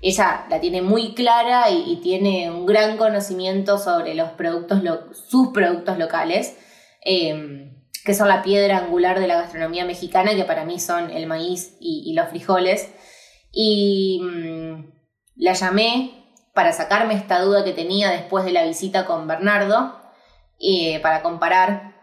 Ella 0.01 0.45
la 0.49 0.59
tiene 0.61 0.81
muy 0.81 1.13
clara 1.13 1.69
y, 1.69 1.97
tiene 1.97 2.51
un 2.51 2.65
gran 2.65 2.97
conocimiento 2.97 3.77
sobre 3.77 4.15
los 4.15 4.29
productos, 4.31 4.81
sus 5.27 5.49
productos 5.49 5.97
locales, 5.97 6.57
eh, 7.03 7.73
que 8.05 8.13
son 8.13 8.29
la 8.29 8.41
piedra 8.41 8.77
angular 8.77 9.19
de 9.19 9.27
la 9.27 9.35
gastronomía 9.35 9.85
mexicana, 9.85 10.35
que 10.35 10.45
para 10.45 10.63
mí 10.63 10.79
son 10.79 11.09
el 11.09 11.27
maíz 11.27 11.77
y 11.79 12.13
los 12.13 12.29
frijoles 12.29 12.89
y 13.59 14.19
mm, 14.21 14.91
la 15.37 15.53
llamé 15.53 16.35
para 16.53 16.71
sacarme 16.73 17.15
esta 17.15 17.41
duda 17.41 17.63
que 17.63 17.73
tenía 17.73 18.11
después 18.11 18.45
de 18.45 18.51
la 18.51 18.63
visita 18.63 19.05
con 19.05 19.27
Bernardo, 19.27 19.99
eh, 20.59 20.99
para 21.01 21.23
comparar 21.23 21.95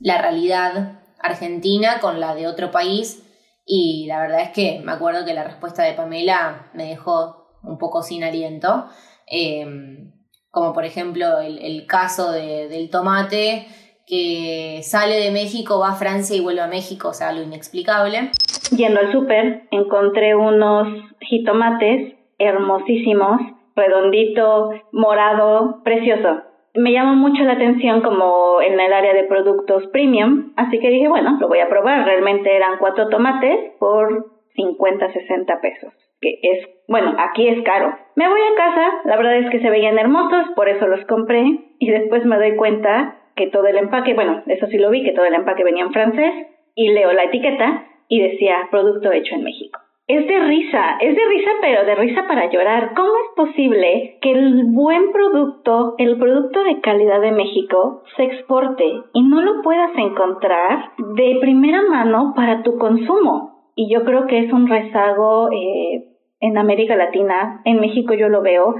la 0.00 0.20
realidad 0.20 1.01
argentina 1.22 2.00
con 2.00 2.20
la 2.20 2.34
de 2.34 2.46
otro 2.46 2.70
país 2.70 3.28
y 3.66 4.06
la 4.06 4.20
verdad 4.20 4.42
es 4.42 4.50
que 4.50 4.80
me 4.84 4.92
acuerdo 4.92 5.24
que 5.24 5.34
la 5.34 5.44
respuesta 5.44 5.82
de 5.84 5.94
Pamela 5.94 6.70
me 6.74 6.86
dejó 6.86 7.46
un 7.62 7.78
poco 7.78 8.02
sin 8.02 8.24
aliento, 8.24 8.86
em, 9.26 10.12
como 10.50 10.72
por 10.72 10.84
ejemplo 10.84 11.38
el, 11.38 11.86
caso 11.86 12.32
del 12.32 12.90
tomate 12.90 13.66
que 14.06 14.80
sale 14.82 15.16
de 15.16 15.30
México, 15.30 15.78
va 15.78 15.90
a 15.90 15.94
Francia 15.94 16.36
y 16.36 16.40
vuelve 16.40 16.60
a 16.60 16.66
México, 16.66 17.08
o 17.08 17.14
sea, 17.14 17.32
lo 17.32 17.42
inexplicable. 17.42 18.30
Yendo 18.76 19.00
al 19.00 19.12
súper, 19.12 19.68
encontré 19.70 20.34
unos 20.34 20.88
jitomates 21.20 22.14
hermosísimos, 22.38 23.40
redondito, 23.76 24.70
morado, 24.92 25.82
precioso. 25.84 26.42
Me 26.74 26.92
llamó 26.92 27.14
mucho 27.14 27.42
la 27.44 27.52
atención 27.52 28.00
como 28.00 28.62
en 28.62 28.80
el 28.80 28.92
área 28.92 29.12
de 29.12 29.24
productos 29.24 29.86
premium, 29.88 30.52
así 30.56 30.78
que 30.78 30.88
dije, 30.88 31.08
bueno, 31.08 31.36
lo 31.38 31.48
voy 31.48 31.58
a 31.58 31.68
probar. 31.68 32.06
Realmente 32.06 32.54
eran 32.56 32.78
cuatro 32.78 33.08
tomates 33.08 33.72
por 33.78 34.32
50, 34.54 35.12
60 35.12 35.60
pesos, 35.60 35.92
que 36.20 36.38
es, 36.42 36.68
bueno, 36.88 37.14
aquí 37.18 37.48
es 37.48 37.62
caro. 37.62 37.94
Me 38.16 38.28
voy 38.28 38.40
a 38.40 38.56
casa, 38.56 39.00
la 39.04 39.16
verdad 39.16 39.36
es 39.36 39.50
que 39.50 39.60
se 39.60 39.70
veían 39.70 39.98
hermosos, 39.98 40.46
por 40.56 40.68
eso 40.68 40.86
los 40.86 41.04
compré, 41.06 41.44
y 41.78 41.90
después 41.90 42.24
me 42.24 42.36
doy 42.36 42.56
cuenta 42.56 43.18
que 43.36 43.48
todo 43.48 43.66
el 43.66 43.76
empaque, 43.76 44.14
bueno, 44.14 44.42
eso 44.46 44.66
sí 44.66 44.78
lo 44.78 44.90
vi, 44.90 45.04
que 45.04 45.12
todo 45.12 45.24
el 45.26 45.34
empaque 45.34 45.64
venía 45.64 45.84
en 45.84 45.92
francés, 45.92 46.32
y 46.74 46.88
leo 46.88 47.12
la 47.12 47.24
etiqueta 47.24 47.86
y 48.08 48.20
decía 48.20 48.68
producto 48.70 49.12
hecho 49.12 49.34
en 49.34 49.44
México. 49.44 49.78
Es 50.12 50.28
de 50.28 50.38
risa, 50.40 50.98
es 51.00 51.16
de 51.16 51.24
risa, 51.24 51.50
pero 51.62 51.86
de 51.86 51.94
risa 51.94 52.26
para 52.28 52.50
llorar. 52.50 52.92
¿Cómo 52.94 53.08
es 53.08 53.34
posible 53.34 54.18
que 54.20 54.30
el 54.30 54.64
buen 54.66 55.10
producto, 55.10 55.94
el 55.96 56.18
producto 56.18 56.62
de 56.64 56.82
calidad 56.82 57.22
de 57.22 57.32
México, 57.32 58.02
se 58.14 58.24
exporte 58.24 58.84
y 59.14 59.22
no 59.22 59.40
lo 59.40 59.62
puedas 59.62 59.90
encontrar 59.96 60.92
de 61.16 61.38
primera 61.40 61.80
mano 61.88 62.34
para 62.36 62.62
tu 62.62 62.76
consumo? 62.76 63.72
Y 63.74 63.90
yo 63.90 64.04
creo 64.04 64.26
que 64.26 64.40
es 64.40 64.52
un 64.52 64.68
rezago 64.68 65.50
eh, 65.50 66.04
en 66.40 66.58
América 66.58 66.94
Latina, 66.94 67.62
en 67.64 67.80
México 67.80 68.12
yo 68.12 68.28
lo 68.28 68.42
veo, 68.42 68.74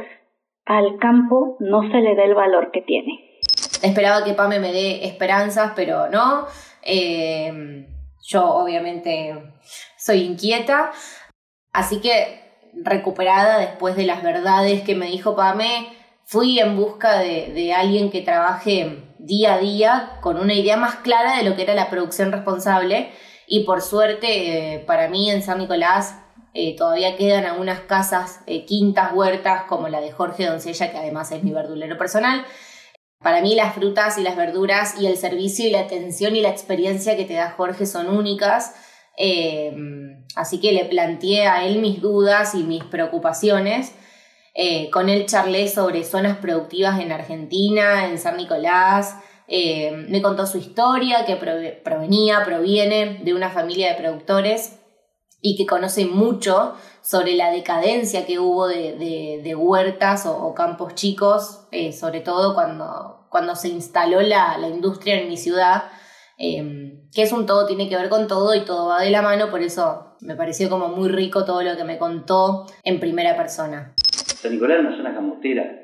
al 0.67 0.99
campo 0.99 1.57
no 1.61 1.81
se 1.91 2.03
le 2.03 2.15
da 2.15 2.25
el 2.25 2.35
valor 2.35 2.71
que 2.73 2.83
tiene. 2.83 3.39
Esperaba 3.83 4.23
que 4.23 4.35
Pame 4.35 4.61
me 4.61 4.71
dé 4.71 5.07
esperanzas, 5.07 5.73
pero 5.75 6.11
no. 6.11 6.45
Eh, 6.83 7.87
yo 8.23 8.45
obviamente 8.55 9.35
soy 9.97 10.25
inquieta, 10.25 10.91
así 11.73 12.01
que 12.01 12.43
recuperada 12.75 13.59
después 13.59 13.97
de 13.97 14.05
las 14.05 14.23
verdades 14.23 14.83
que 14.83 14.95
me 14.95 15.07
dijo 15.07 15.37
Pame, 15.37 15.89
fui 16.25 16.59
en 16.59 16.77
busca 16.77 17.19
de, 17.19 17.73
alguien 17.75 18.11
que 18.11 18.23
trabaje 18.23 19.05
día 19.19 19.55
a 19.55 19.59
día 19.59 20.19
con 20.21 20.39
una 20.39 20.55
idea 20.55 20.77
más 20.77 20.97
clara 20.97 21.37
de 21.37 21.45
lo 21.45 21.57
que 21.57 21.63
era 21.63 21.75
la 21.75 21.91
producción 21.91 22.33
responsable 22.33 23.11
y 23.47 23.65
por 23.65 23.83
suerte 23.83 24.75
eh, 24.75 24.79
para 24.81 25.09
mí 25.09 25.31
en 25.31 25.43
San 25.43 25.59
Nicolás 25.59 26.17
eh, 26.55 26.77
todavía 26.77 27.17
quedan 27.17 27.45
algunas 27.45 27.81
casas, 27.81 28.41
eh, 28.47 28.65
quintas, 28.65 29.13
huertas 29.13 29.65
como 29.65 29.89
la 29.89 30.01
de 30.01 30.13
Jorge 30.13 30.47
Doncella, 30.47 30.91
que 30.91 30.99
además 30.99 31.33
es 31.33 31.43
mi 31.43 31.53
verdulero 31.53 31.97
personal, 31.97 32.45
para 33.23 33.41
mí 33.41 33.55
las 33.55 33.75
frutas 33.75 34.19
y 34.19 34.23
las 34.23 34.37
verduras 34.37 35.01
y 35.01 35.07
el 35.07 35.17
servicio 35.17 35.67
y 35.67 35.71
la 35.71 35.81
atención 35.81 36.35
y 36.35 36.43
la 36.43 36.49
experiencia 36.49 37.17
que 37.17 37.25
te 37.25 37.35
da 37.35 37.55
Jorge 37.57 37.87
son 37.87 38.09
únicas. 38.09 38.75
Eh, 39.17 39.75
así 40.37 40.61
que 40.61 40.73
le 40.73 40.85
planteé 40.85 41.47
a 41.47 41.65
él 41.65 41.81
mis 41.81 42.01
dudas 42.01 42.55
y 42.55 42.63
mis 42.63 42.85
preocupaciones. 42.85 43.95
Eh, 44.55 44.91
con 44.91 45.09
él 45.09 45.27
charlé 45.27 45.69
sobre 45.69 46.05
zonas 46.05 46.37
productivas 46.37 47.01
en 47.01 47.13
Argentina, 47.13 48.07
en 48.09 48.19
San 48.19 48.37
Nicolás. 48.37 49.17
Eh, 49.49 49.93
me 50.09 50.23
contó 50.23 50.47
su 50.47 50.59
historia, 50.59 51.25
que 51.25 51.37
provenía, 51.37 52.45
proviene 52.45 53.21
de 53.23 53.35
una 53.35 53.51
familia 53.51 53.91
de 53.91 54.01
productores 54.01 54.79
y 55.41 55.57
que 55.57 55.67
conoce 55.67 56.07
mucho 56.07 56.75
sobre 57.03 57.35
la 57.35 57.51
decadencia 57.51 58.25
que 58.25 58.39
hubo 58.39 58.69
de, 58.69 59.55
huertas 59.57 60.25
o, 60.27 60.55
campos 60.55 60.95
chicos, 60.95 61.67
eh, 61.73 61.93
sobre 61.93 62.21
todo 62.21 62.55
cuando, 62.55 63.27
cuando 63.29 63.57
se 63.57 63.69
instaló 63.69 64.21
la, 64.21 64.57
industria 64.73 65.21
en 65.21 65.29
mi 65.29 65.37
ciudad, 65.37 65.85
em, 66.39 66.82
que 67.15 67.23
es 67.23 67.33
un 67.33 67.47
todo, 67.47 67.67
tiene 67.67 67.89
que 67.89 67.97
ver 67.97 68.09
con 68.09 68.27
todo 68.27 68.55
y 68.55 68.65
todo 68.65 68.89
va 68.89 69.03
de 69.03 69.11
la 69.11 69.23
mano, 69.23 69.51
por 69.51 69.61
eso 69.61 70.17
me 70.21 70.35
pareció 70.35 70.69
como 70.69 70.89
muy 70.89 71.09
rico 71.09 71.45
todo 71.45 71.63
lo 71.63 71.77
que 71.77 71.85
me 71.85 71.99
contó 71.99 72.67
en 72.85 73.01
primera 73.01 73.37
persona. 73.37 73.93
San 73.97 74.53
Nicolás 74.53 74.79
es 74.79 74.85
una 74.87 74.97
zona 74.97 75.15
camotera, 75.15 75.83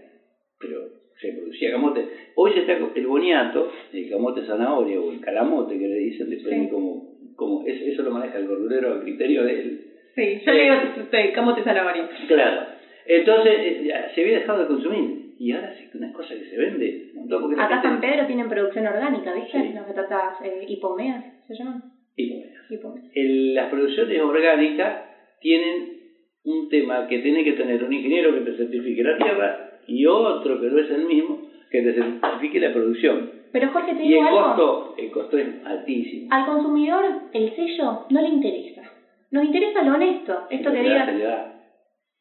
pero 0.58 0.80
se 1.20 1.32
producía 1.32 1.73
camote. 1.73 2.08
Hoy 2.35 2.52
se 2.52 2.61
está 2.61 2.73
el 2.73 3.06
boniato, 3.06 3.70
el 3.92 4.11
camote 4.11 4.47
zanahoria 4.47 5.00
o 5.00 5.12
el 5.12 5.20
calamote 5.20 5.78
que 5.78 5.87
le 5.87 5.99
dicen, 5.99 6.30
depende 6.30 6.70
como, 6.70 7.14
como 7.37 7.64
eso 7.66 8.02
lo 8.02 8.11
maneja 8.11 8.38
el 8.38 8.49
verdurero 8.49 8.94
a 8.94 9.00
criterio 9.00 9.44
de 9.44 9.61
él 9.61 9.85
Sí, 10.18 10.42
yo 10.44 10.52
le 10.52 10.62
digo 10.62 10.75
usted, 11.04 11.32
camote 11.32 11.62
zanahoria. 11.62 12.08
Claro. 12.26 12.66
Entonces, 13.06 13.54
eh, 13.56 13.92
se 14.12 14.20
había 14.20 14.40
dejado 14.40 14.62
de 14.62 14.66
consumir. 14.66 15.18
Y 15.38 15.52
ahora 15.52 15.73
sí 15.73 15.88
que 15.90 15.99
una 15.99 16.12
cosa 16.12 16.35
que 16.35 16.45
se 16.50 16.57
vende. 16.57 17.12
Acá 17.59 17.80
San 17.83 18.00
Pedro 18.00 18.26
tienen 18.26 18.49
producción 18.49 18.87
orgánica, 18.87 19.33
¿viste? 19.33 19.73
Las 19.73 19.87
patatas 19.87 20.40
eh, 20.42 20.64
hipomeas, 20.68 21.25
¿se 21.47 21.54
llaman? 21.54 21.83
Hipomeas. 22.16 23.07
las 23.14 23.71
producciones 23.71 24.21
orgánicas 24.21 25.04
tienen 25.40 25.99
un 26.45 26.68
tema 26.68 27.07
que 27.07 27.18
tiene 27.21 27.45
que 27.45 27.52
tener 27.52 27.83
un 27.85 27.92
ingeniero 27.92 28.35
que 28.35 28.40
te 28.40 28.57
certifique 28.57 29.02
la 29.02 29.16
tierra 29.16 29.71
y 29.87 30.04
otro 30.07 30.61
que 30.61 30.66
no 30.66 30.78
es 30.80 30.90
el 30.90 31.07
mismo 31.07 31.49
que 31.71 31.83
te 31.83 31.92
certifique 31.92 32.61
la 32.61 32.73
producción. 32.73 33.30
Pero 33.52 33.71
Jorge, 33.71 33.95
te 33.95 34.02
digo 34.02 34.09
y 34.09 34.18
el 34.18 34.28
costo, 34.28 34.95
el 34.99 35.11
costo 35.11 35.38
es 35.38 35.47
altísimo. 35.64 36.28
Al 36.30 36.45
consumidor 36.47 37.04
el 37.33 37.54
sello 37.54 38.07
no 38.11 38.21
le 38.21 38.28
interesa. 38.28 38.83
Nos 39.30 39.45
interesa 39.45 39.83
lo 39.83 39.95
honesto. 39.95 40.47
Esto 40.50 40.73
que 40.73 40.83
digas. 40.83 41.09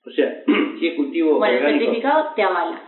O 0.05 0.09
sea, 0.11 0.43
si 0.79 0.87
es 0.87 0.95
cultivo. 0.95 1.37
Bueno, 1.37 1.67
el 1.67 1.79
certificado 1.79 2.33
te 2.35 2.43
avala. 2.43 2.81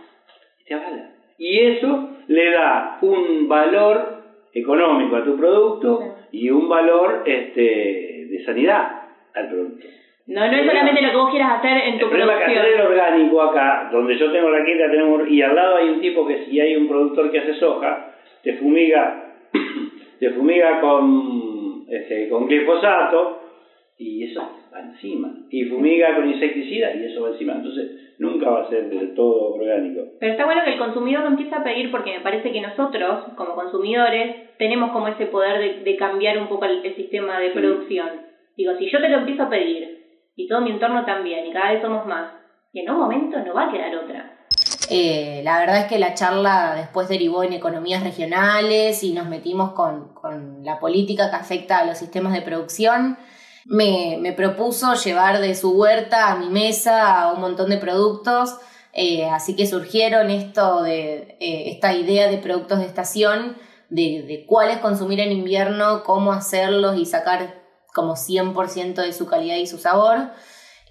Te 0.70 0.76
avala. 0.76 1.10
Y 1.36 1.58
eso 1.58 2.10
le 2.28 2.50
da 2.52 2.98
un 3.02 3.48
valor 3.48 4.22
económico 4.54 5.16
a 5.16 5.24
tu 5.24 5.36
producto 5.36 6.14
y 6.30 6.48
un 6.48 6.68
valor 6.68 7.24
este, 7.26 8.26
de 8.30 8.44
sanidad 8.44 9.02
al 9.34 9.48
producto. 9.48 9.84
No, 10.28 10.46
no 10.46 10.56
es 10.56 10.64
solamente 10.64 11.02
lo 11.02 11.10
que 11.10 11.16
vos 11.16 11.30
quieras 11.30 11.58
hacer 11.58 11.76
en 11.88 11.98
tu 11.98 12.04
el 12.04 12.10
problema 12.10 12.34
producción. 12.34 12.52
Que 12.54 12.60
hacer 12.60 12.80
el 12.80 12.86
orgánico 12.86 13.42
acá, 13.42 13.88
donde 13.90 14.16
yo 14.16 14.30
tengo 14.30 14.48
la 14.48 14.64
quinta, 14.64 14.88
tenemos, 14.92 15.28
y 15.28 15.42
al 15.42 15.56
lado 15.56 15.76
hay 15.78 15.88
un 15.88 16.00
tipo 16.00 16.24
que 16.24 16.44
si 16.44 16.60
hay 16.60 16.76
un 16.76 16.86
productor 16.86 17.32
que 17.32 17.40
hace 17.40 17.54
soja, 17.54 18.14
te 18.44 18.52
fumiga, 18.52 19.32
te 20.20 20.30
fumiga 20.30 20.80
con, 20.80 21.84
este, 21.88 22.28
con 22.28 22.46
glifosato, 22.46 23.39
y 24.00 24.24
eso 24.24 24.40
encima. 24.80 25.30
Y 25.50 25.64
fumiga 25.64 26.16
con 26.16 26.28
insecticidas 26.28 26.96
y 26.96 27.04
eso 27.04 27.22
va 27.22 27.30
encima. 27.30 27.54
Entonces 27.54 28.14
nunca 28.18 28.48
va 28.48 28.62
a 28.62 28.70
ser 28.70 28.88
del 28.88 29.14
todo 29.14 29.54
orgánico. 29.54 30.02
Pero 30.18 30.32
está 30.32 30.46
bueno 30.46 30.62
que 30.64 30.72
el 30.72 30.78
consumidor 30.78 31.22
lo 31.22 31.28
empiece 31.28 31.54
a 31.54 31.62
pedir 31.62 31.90
porque 31.90 32.12
me 32.12 32.20
parece 32.20 32.50
que 32.50 32.60
nosotros, 32.60 33.24
como 33.36 33.54
consumidores, 33.54 34.56
tenemos 34.58 34.92
como 34.92 35.08
ese 35.08 35.26
poder 35.26 35.84
de, 35.84 35.96
cambiar 35.96 36.38
un 36.38 36.48
poco 36.48 36.64
el, 36.64 36.82
sistema 36.96 37.38
de 37.40 37.50
producción. 37.50 38.08
Digo, 38.56 38.72
si 38.78 38.90
yo 38.90 39.00
te 39.00 39.08
lo 39.08 39.18
empiezo 39.18 39.44
a 39.44 39.50
pedir 39.50 39.98
y 40.34 40.48
todo 40.48 40.60
mi 40.62 40.70
entorno 40.70 41.04
también 41.04 41.46
y 41.46 41.52
cada 41.52 41.72
vez 41.72 41.82
somos 41.82 42.06
más, 42.06 42.32
y 42.72 42.80
en 42.80 42.90
un 42.90 43.00
momento 43.00 43.38
no 43.40 43.54
va 43.54 43.68
a 43.68 43.72
quedar 43.72 43.94
otra. 43.96 44.36
Eh, 44.90 45.42
la 45.44 45.60
verdad 45.60 45.80
es 45.80 45.86
que 45.86 45.98
la 45.98 46.14
charla 46.14 46.74
después 46.76 47.08
derivó 47.08 47.44
en 47.44 47.52
economías 47.52 48.02
regionales 48.02 49.04
y 49.04 49.12
nos 49.12 49.28
metimos 49.28 49.72
con, 49.72 50.14
con 50.14 50.64
la 50.64 50.80
política 50.80 51.30
que 51.30 51.36
afecta 51.36 51.78
a 51.78 51.86
los 51.86 51.98
sistemas 51.98 52.32
de 52.32 52.42
producción 52.42 53.16
me, 53.66 54.32
propuso 54.36 54.94
llevar 54.94 55.40
de 55.40 55.54
su 55.54 55.70
huerta 55.72 56.32
a 56.32 56.36
mi 56.36 56.48
mesa 56.48 57.32
un 57.34 57.40
montón 57.40 57.70
de 57.70 57.78
productos, 57.78 58.56
eh, 58.92 59.26
así 59.26 59.54
que 59.54 59.66
surgieron 59.66 60.30
esto 60.30 60.82
de 60.82 61.36
eh, 61.40 61.70
esta 61.70 61.94
idea 61.94 62.28
de 62.28 62.38
productos 62.38 62.78
de 62.78 62.86
estación, 62.86 63.56
de, 63.88 64.24
de 64.26 64.46
cuáles 64.46 64.78
consumir 64.78 65.20
en 65.20 65.32
invierno, 65.32 66.02
cómo 66.04 66.32
hacerlos 66.32 66.96
y 66.96 67.06
sacar 67.06 67.60
como 67.94 68.14
100% 68.14 68.94
de 68.94 69.12
su 69.12 69.26
calidad 69.26 69.56
y 69.56 69.66
su 69.66 69.78
sabor. 69.78 70.30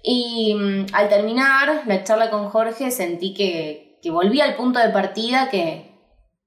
Y 0.02 0.54
mm, 0.54 0.86
al 0.92 1.08
terminar 1.08 1.82
la 1.86 2.04
charla 2.04 2.30
con 2.30 2.48
Jorge 2.50 2.90
sentí 2.90 3.34
que, 3.34 3.98
que 4.02 4.10
volví 4.10 4.40
al 4.40 4.56
punto 4.56 4.78
de 4.78 4.90
partida 4.90 5.50
que, 5.50 5.94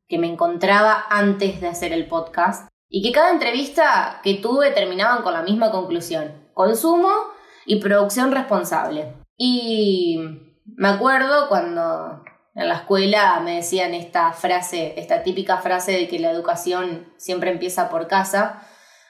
que 0.07 0.17
me 0.17 0.27
encontraba 0.27 1.05
antes 1.09 1.61
de 1.61 1.67
hacer 1.67 1.93
el 1.93 2.07
podcast 2.07 2.72
y 2.95 3.01
que 3.01 3.11
cada 3.11 3.31
entrevista 3.31 4.19
que 4.23 4.35
tuve 4.35 4.69
terminaban 4.69 5.23
con 5.23 5.33
la 5.33 5.41
misma 5.41 5.71
conclusión, 5.71 6.47
consumo 6.53 7.09
y 7.65 7.77
producción 7.77 8.31
responsable. 8.31 9.15
Y 9.35 10.19
me 10.63 10.89
acuerdo 10.89 11.49
cuando 11.49 12.23
en 12.53 12.67
la 12.67 12.75
escuela 12.75 13.39
me 13.39 13.55
decían 13.55 13.95
esta 13.95 14.31
frase, 14.33 14.93
esta 14.97 15.23
típica 15.23 15.57
frase 15.57 15.93
de 15.93 16.07
que 16.07 16.19
la 16.19 16.29
educación 16.29 17.11
siempre 17.17 17.49
empieza 17.49 17.89
por 17.89 18.05
casa, 18.05 18.61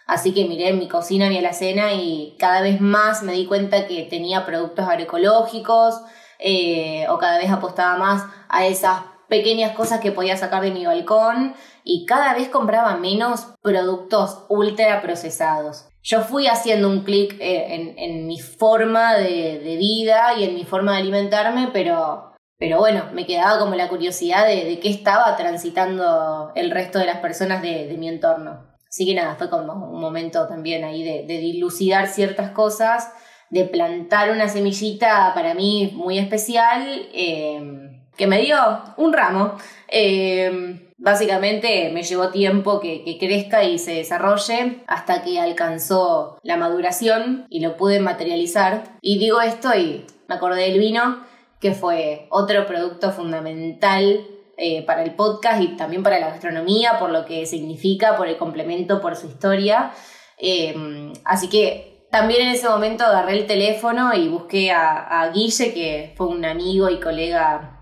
así 0.07 0.33
que 0.33 0.45
miré 0.45 0.71
mi 0.71 0.87
cocina, 0.87 1.27
mi 1.27 1.39
alacena 1.39 1.91
y 1.91 2.37
cada 2.39 2.61
vez 2.61 2.79
más 2.79 3.21
me 3.21 3.33
di 3.33 3.45
cuenta 3.47 3.85
que 3.85 4.03
tenía 4.03 4.45
productos 4.45 4.87
agroecológicos 4.87 5.99
eh, 6.39 7.05
o 7.09 7.17
cada 7.17 7.37
vez 7.37 7.51
apostaba 7.51 7.97
más 7.97 8.23
a 8.47 8.65
esas 8.65 9.01
pequeñas 9.33 9.71
cosas 9.71 9.99
que 9.99 10.11
podía 10.11 10.37
sacar 10.37 10.61
de 10.61 10.69
mi 10.69 10.85
balcón 10.85 11.55
y 11.83 12.05
cada 12.05 12.35
vez 12.35 12.49
compraba 12.49 12.97
menos 12.97 13.47
productos 13.63 14.45
ultra 14.47 15.01
procesados. 15.01 15.87
Yo 16.03 16.21
fui 16.21 16.45
haciendo 16.45 16.87
un 16.87 17.03
clic 17.03 17.35
eh, 17.39 17.95
en, 17.97 18.27
mi 18.27 18.39
forma 18.39 19.15
de, 19.15 19.75
vida 19.79 20.35
y 20.37 20.43
en 20.43 20.53
mi 20.53 20.65
forma 20.65 20.91
de 20.91 20.99
alimentarme, 20.99 21.71
pero, 21.73 22.35
pero 22.59 22.77
bueno, 22.77 23.05
me 23.11 23.25
quedaba 23.25 23.57
como 23.57 23.73
la 23.73 23.89
curiosidad 23.89 24.45
de, 24.45 24.79
qué 24.79 24.91
estaba 24.91 25.35
transitando 25.35 26.51
el 26.53 26.69
resto 26.69 26.99
de 26.99 27.07
las 27.07 27.17
personas 27.17 27.63
de, 27.63 27.95
mi 27.97 28.09
entorno. 28.09 28.67
Así 28.87 29.03
que 29.03 29.15
nada, 29.15 29.33
fue 29.33 29.49
como 29.49 29.73
un 29.73 29.99
momento 29.99 30.47
también 30.47 30.83
ahí 30.83 31.01
de, 31.03 31.25
dilucidar 31.25 32.05
ciertas 32.05 32.51
cosas, 32.51 33.11
de 33.49 33.65
plantar 33.65 34.29
una 34.29 34.47
semillita 34.47 35.31
para 35.33 35.55
mí 35.55 35.91
muy 35.95 36.19
especial. 36.19 37.07
Eh, 37.15 37.82
que 38.17 38.27
me 38.27 38.41
dio 38.41 38.57
un 38.97 39.13
ramo. 39.13 39.57
Eh, 39.87 40.91
básicamente 40.97 41.91
me 41.93 42.03
llevó 42.03 42.29
tiempo 42.29 42.79
que, 42.79 43.03
que, 43.03 43.17
crezca 43.17 43.63
y 43.63 43.77
se 43.77 43.95
desarrolle 43.95 44.83
hasta 44.87 45.21
que 45.21 45.39
alcanzó 45.39 46.39
la 46.43 46.55
maduración 46.55 47.45
y 47.49 47.59
lo 47.59 47.75
pude 47.75 47.99
materializar. 47.99 48.83
Y 49.01 49.19
digo 49.19 49.41
esto 49.41 49.75
y 49.75 50.05
me 50.27 50.35
acordé 50.35 50.69
del 50.69 50.79
vino, 50.79 51.23
que 51.59 51.73
fue 51.73 52.27
otro 52.29 52.65
producto 52.65 53.11
fundamental 53.11 54.25
eh, 54.57 54.83
para 54.85 55.03
el 55.03 55.15
podcast 55.15 55.61
y 55.61 55.75
también 55.75 56.03
para 56.03 56.19
la 56.19 56.29
gastronomía, 56.29 56.99
por 56.99 57.09
lo 57.09 57.25
que 57.25 57.45
significa, 57.45 58.15
por 58.15 58.27
el 58.27 58.37
complemento, 58.37 59.01
por 59.01 59.15
su 59.15 59.27
historia. 59.27 59.91
Eh, 60.37 61.11
así 61.25 61.49
que 61.49 62.07
también 62.11 62.43
en 62.43 62.49
ese 62.49 62.69
momento 62.69 63.03
agarré 63.03 63.33
el 63.33 63.47
teléfono 63.47 64.13
y 64.13 64.27
busqué 64.29 64.71
a, 64.71 65.21
a 65.21 65.31
Guille, 65.31 65.73
que 65.73 66.13
fue 66.15 66.27
un 66.27 66.45
amigo 66.45 66.89
y 66.89 66.99
colega 66.99 67.72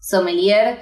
sommelier 0.00 0.78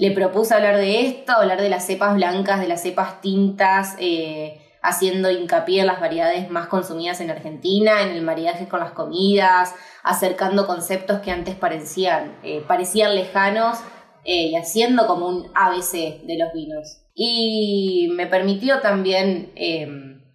le 0.00 0.12
propuso 0.12 0.54
hablar 0.54 0.78
de 0.78 1.06
esto, 1.06 1.32
hablar 1.32 1.60
de 1.60 1.68
las 1.68 1.84
cepas 1.84 2.14
blancas, 2.14 2.58
de 2.58 2.68
las 2.68 2.80
cepas 2.80 3.20
tintas, 3.20 3.96
eh, 3.98 4.58
haciendo 4.80 5.30
hincapié 5.30 5.80
en 5.80 5.88
las 5.88 6.00
variedades 6.00 6.50
más 6.50 6.68
consumidas 6.68 7.20
en 7.20 7.30
Argentina, 7.30 8.00
en 8.00 8.08
el 8.08 8.22
maridaje 8.22 8.66
con 8.66 8.80
las 8.80 8.92
comidas, 8.92 9.74
acercando 10.02 10.66
conceptos 10.66 11.20
que 11.20 11.30
antes 11.30 11.54
parecían, 11.54 12.38
eh, 12.42 12.64
parecían 12.66 13.14
lejanos 13.14 13.76
eh, 14.24 14.46
y 14.46 14.56
haciendo 14.56 15.06
como 15.06 15.28
un 15.28 15.50
ABC 15.54 16.22
de 16.24 16.38
los 16.38 16.50
vinos. 16.54 17.02
Y 17.14 18.08
me 18.16 18.26
permitió 18.26 18.80
también 18.80 19.52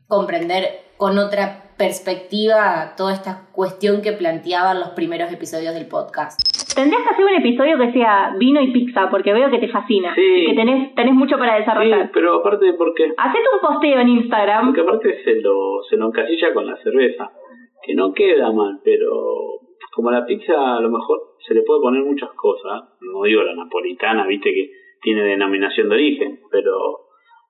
comprender 0.07 0.91
con 0.97 1.17
otra 1.17 1.64
perspectiva 1.77 2.93
toda 2.97 3.13
esta 3.13 3.47
cuestión 3.51 4.01
que 4.01 4.13
planteaban 4.13 4.79
los 4.79 4.89
primeros 4.89 5.31
episodios 5.31 5.73
del 5.73 5.87
podcast. 5.87 6.39
Tendrías 6.75 7.03
que 7.03 7.13
hacer 7.13 7.25
un 7.25 7.35
episodio 7.35 7.77
que 7.77 7.91
sea 7.93 8.35
vino 8.37 8.61
y 8.61 8.71
pizza, 8.71 9.09
porque 9.09 9.33
veo 9.33 9.49
que 9.49 9.59
te 9.59 9.69
fascina. 9.69 10.13
Y 10.17 10.47
que 10.47 10.55
tenés, 10.55 10.93
tenés 10.95 11.13
mucho 11.13 11.37
para 11.37 11.55
desarrollar. 11.55 12.03
Sí, 12.03 12.09
pero 12.13 12.35
aparte 12.35 12.73
porque... 12.73 13.13
Hacete 13.15 13.45
un 13.53 13.59
posteo 13.61 13.99
en 13.99 14.09
Instagram. 14.09 14.65
Porque 14.67 14.81
aparte 14.81 15.23
se 15.23 15.41
lo, 15.41 15.81
se 15.89 15.95
lo 15.95 16.07
encasilla 16.07 16.53
con 16.53 16.65
la 16.65 16.75
cerveza. 16.77 17.31
Que 17.81 17.93
no 17.93 18.13
queda 18.13 18.51
mal, 18.51 18.79
pero 18.83 19.61
como 19.95 20.11
la 20.11 20.25
pizza 20.25 20.75
a 20.75 20.81
lo 20.81 20.89
mejor 20.89 21.17
se 21.47 21.53
le 21.53 21.61
puede 21.61 21.81
poner 21.81 22.03
muchas 22.03 22.31
cosas. 22.33 22.83
No 22.99 23.23
digo 23.23 23.43
la 23.43 23.55
napolitana, 23.55 24.27
viste 24.27 24.51
que 24.51 24.71
tiene 25.01 25.23
denominación 25.23 25.87
de 25.87 25.95
origen, 25.95 26.39
pero 26.51 26.75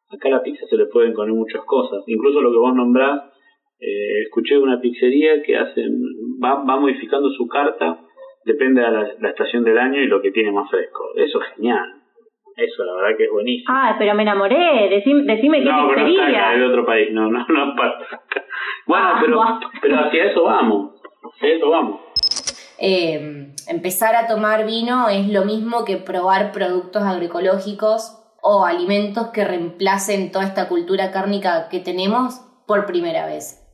acá 0.09 0.27
a 0.27 0.31
la 0.31 0.43
pizza 0.43 0.65
se 0.67 0.77
le 0.77 0.85
pueden 0.85 1.13
poner 1.13 1.33
muchas 1.33 1.63
cosas. 1.65 2.03
Incluso 2.05 2.41
lo 2.41 2.51
que 2.51 2.57
vos 2.57 2.75
nombrás 2.75 3.34
eh, 3.79 4.21
escuché 4.23 4.55
de 4.55 4.61
una 4.61 4.79
pizzería 4.79 5.41
que 5.43 5.57
hacen, 5.57 6.01
va, 6.43 6.63
va 6.63 6.79
modificando 6.79 7.29
su 7.29 7.47
carta, 7.47 7.99
depende 8.45 8.81
de 8.81 8.91
la, 9.19 9.29
estación 9.29 9.63
del 9.63 9.77
año 9.77 9.99
y 9.99 10.07
lo 10.07 10.21
que 10.21 10.31
tiene 10.31 10.51
más 10.51 10.69
fresco. 10.69 11.11
Eso 11.15 11.41
es 11.41 11.55
genial. 11.55 12.01
Eso, 12.55 12.85
la 12.85 12.93
verdad 12.93 13.17
que 13.17 13.25
es 13.25 13.31
buenísimo. 13.31 13.67
Ah, 13.69 13.95
pero 13.99 14.15
me 14.15 14.23
enamoré. 14.23 14.87
Decime, 14.89 15.23
decime 15.23 15.59
qué 15.59 15.65
no, 15.65 15.89
pizzería. 15.89 16.15
No, 16.15 16.51
pero 16.53 16.59
de 16.59 16.65
otro 16.67 16.85
país. 16.85 17.09
No, 17.11 17.29
no, 17.29 17.45
no 17.49 17.75
pasa 17.75 18.21
Bueno, 18.85 19.05
ah, 19.07 19.19
pero, 19.19 19.41
pero 19.81 19.99
hacia 19.99 20.25
eso 20.25 20.43
vamos. 20.43 21.01
Hacia 21.21 21.55
eso 21.55 21.69
vamos. 21.69 21.99
Eh, 22.77 23.53
empezar 23.67 24.15
a 24.15 24.27
tomar 24.27 24.65
vino 24.65 25.09
es 25.09 25.27
lo 25.27 25.43
mismo 25.43 25.85
que 25.85 25.97
probar 25.97 26.51
productos 26.51 27.03
agroecológicos 27.03 28.21
o 28.41 28.65
alimentos 28.65 29.31
que 29.33 29.43
reemplacen 29.43 30.31
toda 30.31 30.45
esta 30.45 30.69
cultura 30.69 31.11
cárnica 31.11 31.67
que 31.69 31.79
tenemos 31.79 32.39
por 32.67 32.85
primera 32.85 33.25
vez. 33.25 33.64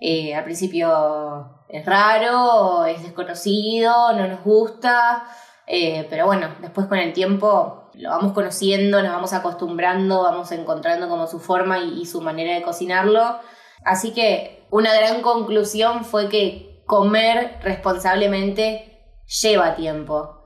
Eh, 0.00 0.34
al 0.34 0.44
principio 0.44 1.64
es 1.68 1.84
raro, 1.86 2.84
es 2.84 3.02
desconocido, 3.02 4.12
no 4.12 4.26
nos 4.28 4.42
gusta, 4.42 5.24
eh, 5.66 6.06
pero 6.10 6.26
bueno, 6.26 6.54
después 6.60 6.86
con 6.86 6.98
el 6.98 7.12
tiempo 7.12 7.90
lo 7.94 8.10
vamos 8.10 8.32
conociendo, 8.32 9.02
nos 9.02 9.12
vamos 9.12 9.32
acostumbrando, 9.32 10.22
vamos 10.22 10.52
encontrando 10.52 11.08
como 11.08 11.26
su 11.26 11.40
forma 11.40 11.78
y, 11.78 12.02
y 12.02 12.06
su 12.06 12.20
manera 12.20 12.54
de 12.54 12.62
cocinarlo. 12.62 13.38
Así 13.84 14.12
que 14.12 14.66
una 14.70 14.94
gran 14.94 15.22
conclusión 15.22 16.04
fue 16.04 16.28
que 16.28 16.82
comer 16.86 17.58
responsablemente 17.62 19.02
lleva 19.42 19.74
tiempo 19.74 20.36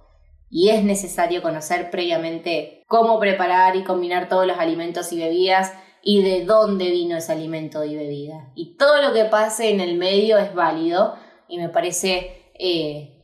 y 0.49 0.71
es 0.71 0.83
necesario 0.83 1.43
conocer 1.43 1.91
previamente 1.91 2.83
cómo 2.87 3.21
preparar 3.21 3.77
y 3.77 3.85
combinar 3.85 4.29
todos 4.29 4.47
los 4.47 4.59
alimentos 4.59 5.13
y 5.13 5.19
bebidas 5.19 5.73
y 6.03 6.23
de 6.23 6.45
dónde 6.45 6.91
vino 6.91 7.17
ese 7.17 7.33
alimento 7.33 7.85
y 7.85 7.97
bebida. 7.97 8.51
Y 8.55 8.77
todo 8.77 9.01
lo 9.03 9.13
que 9.13 9.25
pase 9.25 9.71
en 9.71 9.81
el 9.81 9.97
medio 9.97 10.39
es 10.39 10.55
válido 10.55 11.15
y 11.49 11.59
me 11.59 11.69
parece 11.69 12.53
eh, 12.59 13.21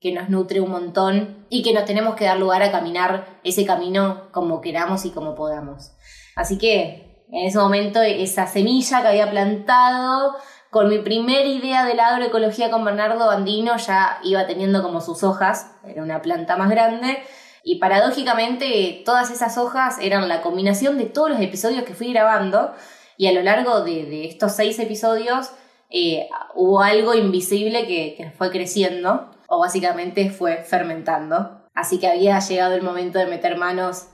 que 0.00 0.12
nos 0.12 0.28
nutre 0.28 0.60
un 0.60 0.70
montón 0.70 1.46
y 1.48 1.62
que 1.62 1.72
nos 1.72 1.84
tenemos 1.84 2.16
que 2.16 2.24
dar 2.24 2.38
lugar 2.38 2.62
a 2.62 2.72
caminar 2.72 3.40
ese 3.44 3.64
camino 3.64 4.28
como 4.32 4.60
queramos 4.60 5.04
y 5.04 5.10
como 5.10 5.34
podamos. 5.34 5.92
Así 6.34 6.58
que 6.58 7.24
en 7.30 7.46
ese 7.46 7.58
momento 7.58 8.02
esa 8.02 8.46
semilla 8.46 9.02
que 9.02 9.08
había 9.08 9.30
plantado 9.30 10.36
con 10.70 10.88
mi 10.88 10.98
primera 10.98 11.46
idea 11.46 11.84
de 11.84 11.94
la 11.94 12.08
agroecología 12.08 12.70
con 12.70 12.84
Bernardo 12.84 13.26
Bandino 13.26 13.76
ya 13.76 14.18
iba 14.24 14.46
teniendo 14.46 14.82
como 14.82 15.00
sus 15.00 15.22
hojas, 15.22 15.72
era 15.84 16.02
una 16.02 16.22
planta 16.22 16.56
más 16.56 16.70
grande 16.70 17.22
y 17.68 17.80
paradójicamente 17.80 19.02
todas 19.04 19.32
esas 19.32 19.58
hojas 19.58 19.98
eran 20.00 20.28
la 20.28 20.40
combinación 20.40 20.98
de 20.98 21.06
todos 21.06 21.30
los 21.30 21.40
episodios 21.40 21.82
que 21.82 21.94
fui 21.94 22.12
grabando 22.12 22.72
y 23.16 23.26
a 23.26 23.32
lo 23.32 23.42
largo 23.42 23.80
de, 23.80 24.24
estos 24.24 24.54
seis 24.54 24.78
episodios 24.78 25.50
eh, 25.90 26.28
hubo 26.54 26.80
algo 26.80 27.12
invisible 27.12 27.88
que, 27.88 28.32
fue 28.38 28.52
creciendo 28.52 29.32
o 29.48 29.58
básicamente 29.58 30.30
fue 30.30 30.62
fermentando. 30.62 31.66
Así 31.74 31.98
que 31.98 32.06
había 32.06 32.38
llegado 32.38 32.76
el 32.76 32.82
momento 32.82 33.18
de 33.18 33.26
meter 33.26 33.56
manos 33.56 34.10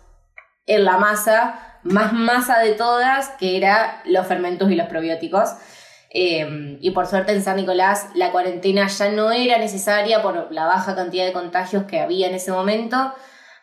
en 0.65 0.87
la 0.87 0.97
masa, 0.97 1.79
más 1.83 2.15
masa 2.15 2.59
de 2.61 2.73
todas, 2.73 3.29
que 3.39 3.59
era 3.59 4.01
los 4.07 4.27
fermentos 4.27 4.71
y 4.71 4.77
los 4.77 4.87
probióticos. 4.87 5.51
Em, 6.09 6.79
y 6.81 6.91
por 6.93 7.07
suerte 7.07 7.33
en 7.33 7.43
San 7.43 7.57
Nicolás 7.57 8.09
la 8.15 8.33
cuarentena 8.33 8.87
ya 8.87 9.11
no 9.11 9.31
era 9.31 9.59
necesaria 9.59 10.23
por 10.23 10.51
la 10.53 10.65
baja 10.65 10.95
cantidad 10.95 11.27
de 11.27 11.33
contagios 11.35 11.85
que 11.85 12.01
había 12.01 12.29
en 12.29 12.35
ese 12.35 12.51
momento. 12.51 13.13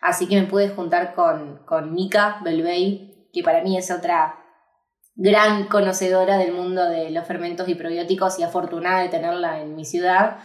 Así 0.02 0.28
que 0.28 0.40
me 0.40 0.48
pude 0.48 0.70
juntar 0.70 1.14
con, 1.14 1.64
con 1.66 1.94
Mika 1.94 2.40
Belvey, 2.44 3.30
que 3.34 3.44
para 3.44 3.62
mí 3.62 3.78
es 3.78 3.92
otra 3.92 4.36
gran 5.16 5.66
conocedora 5.66 6.38
del 6.38 6.54
mundo 6.54 6.86
de 6.86 7.10
los 7.10 7.26
fermentos 7.26 7.68
y 7.68 7.76
probióticos 7.76 8.40
y 8.40 8.44
afortunada 8.44 9.02
de 9.02 9.10
tenerla 9.10 9.62
en 9.62 9.76
mi 9.76 9.84
ciudad. 9.84 10.38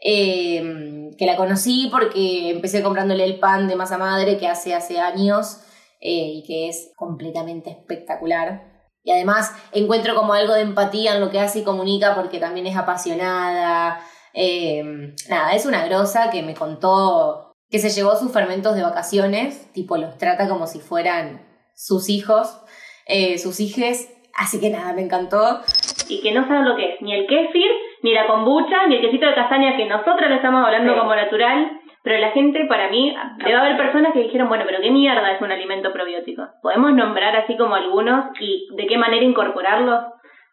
Em, 0.00 1.12
que 1.16 1.26
la 1.26 1.36
conocí 1.36 1.88
porque 1.90 2.50
empecé 2.50 2.82
comprándole 2.82 3.24
el 3.24 3.38
pan 3.40 3.66
de 3.66 3.76
masa 3.76 3.98
madre 3.98 4.38
que 4.38 4.46
hace 4.46 4.74
hace 4.74 5.00
años 5.00 5.60
eh, 6.00 6.32
y 6.34 6.44
que 6.44 6.68
es 6.68 6.92
completamente 6.96 7.70
espectacular. 7.70 8.62
Y 9.02 9.10
además 9.10 9.52
encuentro 9.72 10.14
como 10.14 10.34
algo 10.34 10.54
de 10.54 10.62
empatía 10.62 11.14
en 11.14 11.20
lo 11.20 11.30
que 11.30 11.40
hace 11.40 11.60
y 11.60 11.64
comunica 11.64 12.14
porque 12.14 12.38
también 12.38 12.66
es 12.66 12.76
apasionada. 12.76 14.00
Em, 14.34 15.14
nada, 15.28 15.52
es 15.54 15.66
una 15.66 15.84
grosa 15.86 16.30
que 16.30 16.42
me 16.42 16.54
contó 16.54 17.47
que 17.70 17.78
se 17.78 17.90
llevó 17.90 18.16
sus 18.16 18.32
fermentos 18.32 18.74
de 18.74 18.82
vacaciones, 18.82 19.72
tipo 19.72 19.96
los 19.96 20.16
trata 20.18 20.48
como 20.48 20.66
si 20.66 20.80
fueran 20.80 21.42
sus 21.74 22.08
hijos, 22.08 22.60
eh, 23.06 23.38
sus 23.38 23.60
hijes. 23.60 24.14
Así 24.34 24.60
que 24.60 24.70
nada, 24.70 24.92
me 24.92 25.02
encantó. 25.02 25.60
Y 26.08 26.22
que 26.22 26.32
no 26.32 26.46
saben 26.46 26.68
lo 26.68 26.76
que 26.76 26.94
es, 26.94 27.02
ni 27.02 27.12
el 27.12 27.26
kéfir, 27.26 27.70
ni 28.02 28.12
la 28.12 28.26
kombucha, 28.26 28.86
ni 28.86 28.96
el 28.96 29.00
quesito 29.02 29.26
de 29.26 29.34
castaña 29.34 29.76
que 29.76 29.86
nosotros 29.86 30.28
le 30.28 30.36
estamos 30.36 30.64
hablando 30.64 30.96
como 30.96 31.14
natural. 31.14 31.72
Pero 32.02 32.18
la 32.20 32.30
gente, 32.30 32.64
para 32.66 32.88
mí, 32.88 33.14
debe 33.44 33.56
haber 33.56 33.76
personas 33.76 34.12
que 34.12 34.22
dijeron, 34.22 34.48
bueno, 34.48 34.64
pero 34.66 34.80
¿qué 34.80 34.90
mierda 34.90 35.32
es 35.32 35.42
un 35.42 35.50
alimento 35.50 35.92
probiótico? 35.92 36.46
¿Podemos 36.62 36.92
nombrar 36.94 37.36
así 37.36 37.56
como 37.56 37.74
algunos 37.74 38.26
y 38.40 38.68
de 38.76 38.86
qué 38.86 38.96
manera 38.96 39.24
incorporarlos? 39.24 40.04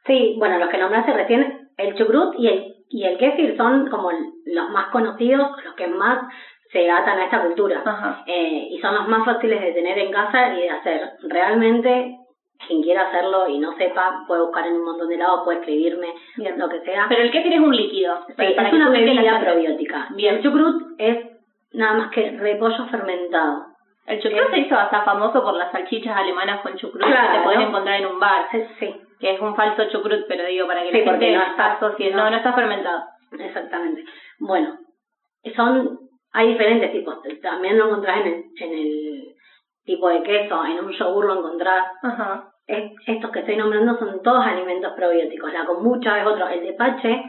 Sí, 0.06 0.36
bueno, 0.38 0.58
los 0.58 0.70
que 0.70 0.78
nombraste 0.78 1.14
recién, 1.14 1.70
el 1.78 1.96
chucrut 1.96 2.36
y 2.38 2.48
el, 2.48 2.76
y 2.90 3.04
el 3.04 3.18
kéfir 3.18 3.56
son 3.58 3.90
como 3.90 4.12
los 4.12 4.70
más 4.72 4.88
conocidos, 4.92 5.52
los 5.64 5.76
que 5.76 5.88
más 5.88 6.20
se 6.76 6.92
atan 6.92 7.20
a 7.20 7.24
esta 7.24 7.42
cultura. 7.42 7.82
Eh, 8.26 8.68
y 8.72 8.78
son 8.80 8.94
los 8.96 9.08
más 9.08 9.24
fáciles 9.24 9.62
de 9.62 9.72
tener 9.72 9.98
en 9.98 10.12
casa 10.12 10.54
y 10.54 10.64
de 10.64 10.70
hacer. 10.70 11.02
Realmente 11.24 12.18
quien 12.68 12.82
quiera 12.82 13.08
hacerlo 13.08 13.48
y 13.48 13.60
no 13.60 13.78
sepa, 13.78 14.26
puede 14.28 14.42
buscar 14.42 14.68
en 14.68 14.74
un 14.76 14.84
montón 14.84 15.08
de 15.08 15.18
lados, 15.18 15.42
puede 15.46 15.60
escribirme, 15.60 16.08
lo 16.58 16.68
que 16.68 16.82
sea. 16.82 17.06
Pero 17.08 17.22
el 17.22 17.32
kéfir 17.32 17.54
es 17.54 17.60
un 17.60 17.74
líquido. 17.74 18.26
Sí, 18.28 18.34
es 18.38 18.74
una 18.74 18.90
bebida 18.90 19.40
probiótica. 19.40 20.08
Bien. 20.16 20.36
El 20.36 20.44
chucrut 20.44 20.96
es 20.98 21.18
nada 21.72 21.94
más 21.94 22.12
que 22.12 22.32
repollo 22.32 22.88
fermentado. 22.88 23.68
El 24.06 24.22
chucrut 24.22 24.50
se 24.50 24.60
hizo 24.60 24.76
hasta 24.76 25.04
famoso 25.04 25.44
por 25.44 25.54
las 25.54 25.72
salchichas 25.72 26.16
alemanas 26.18 26.60
con 26.60 26.76
chucrut 26.76 27.06
que 27.06 27.38
te 27.38 27.44
puedes 27.44 27.62
encontrar 27.62 28.02
en 28.02 28.08
un 28.08 28.20
bar. 28.20 28.48
Sí, 28.80 28.96
Que 29.22 29.36
es 29.36 29.40
un 29.40 29.56
falso 29.56 29.86
chucrut, 29.90 30.26
pero 30.28 30.46
digo, 30.46 30.68
para 30.68 30.84
que 30.84 30.92
la 30.92 31.12
gente 31.12 31.32
no 31.32 31.42
está, 31.42 31.80
no, 31.80 32.30
no 32.30 32.36
está 32.36 32.52
fermentado. 32.52 33.04
Exactamente. 33.32 34.04
Bueno, 34.40 34.78
son 35.56 36.06
hay 36.36 36.50
diferentes 36.50 36.92
tipos. 36.92 37.18
También 37.42 37.78
lo 37.78 37.86
encontrás 37.86 38.20
en 38.20 38.28
el, 38.28 38.44
en 38.60 38.74
el 38.74 39.36
tipo 39.86 40.10
de 40.10 40.22
queso, 40.22 40.66
en 40.66 40.84
un 40.84 40.92
yogur 40.92 41.26
lo 41.26 41.40
encontrás. 41.40 41.88
Ajá. 42.04 42.52
estos 42.68 43.32
que 43.32 43.40
estoy 43.40 43.56
nombrando 43.56 43.98
son 43.98 44.22
todos 44.22 44.46
alimentos 44.46 44.92
probióticos. 44.94 45.54
La 45.54 45.66
kombucha 45.66 46.20
es 46.20 46.28
otro. 46.28 46.50
El 46.50 46.62
tepache, 46.62 47.24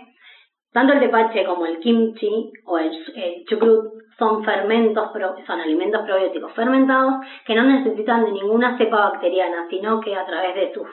tanto 0.72 0.94
el 0.94 1.00
tepache 1.00 1.44
como 1.44 1.66
el 1.66 1.78
kimchi 1.78 2.50
o 2.64 2.78
el, 2.78 3.44
chucrut 3.48 3.92
son 4.18 4.44
fermentos, 4.44 5.10
son 5.46 5.60
alimentos 5.60 6.02
probióticos 6.02 6.52
fermentados 6.54 7.14
que 7.46 7.54
no 7.54 7.62
necesitan 7.62 8.24
de 8.24 8.32
ninguna 8.32 8.76
cepa 8.76 9.10
bacteriana, 9.10 9.68
sino 9.70 10.00
que 10.00 10.16
a 10.16 10.26
través 10.26 10.54
de 10.56 10.74
sus 10.74 10.88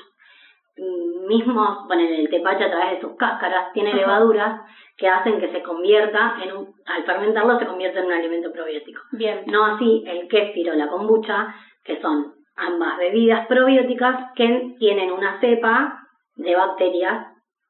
mismos, 0.76 1.88
bueno, 1.88 2.04
el 2.04 2.30
tepache 2.30 2.64
a 2.64 2.72
través 2.72 2.96
de 2.96 3.02
sus 3.02 3.16
cáscaras 3.18 3.72
tiene 3.74 3.94
levaduras 3.94 4.62
que 4.98 5.08
hacen 5.08 5.40
que 5.40 5.52
se 5.52 5.62
convierta 5.62 6.36
en 6.44 6.56
un, 6.56 6.74
al 6.86 7.04
fermentarlo 7.06 7.60
se 7.60 7.66
convierte 7.66 8.00
en 8.00 8.06
un 8.06 8.14
alimento 8.14 8.52
probiótico. 8.52 9.02
Bien. 9.12 9.44
No 9.48 9.66
así 9.66 10.04
el 10.08 10.28
kéfir 10.28 10.70
o 10.70 10.76
la 10.76 10.88
kombucha, 10.88 11.54
que 11.84 12.00
son 12.02 12.34
ambas 12.56 12.98
bebidas 12.98 13.48
probióticas 13.48 14.32
que 14.36 14.76
tienen 14.80 15.12
una 15.12 15.40
cepa 15.40 16.00
de 16.36 16.56
bacterias 16.56 17.28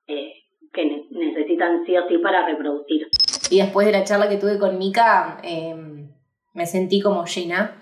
eh, 0.08 0.34
que 0.72 1.06
necesitan 1.12 1.86
sí 1.86 1.98
o 1.98 2.08
sí 2.08 2.18
para 2.18 2.46
reproducir. 2.46 3.08
Y 3.50 3.60
después 3.60 3.86
de 3.86 3.94
la 3.94 4.04
charla 4.04 4.30
que 4.30 4.38
tuve 4.38 4.58
con 4.58 4.78
Mika, 4.78 5.40
em, 5.44 6.10
me 6.54 6.66
sentí 6.66 7.02
como 7.02 7.26
llena. 7.26 7.80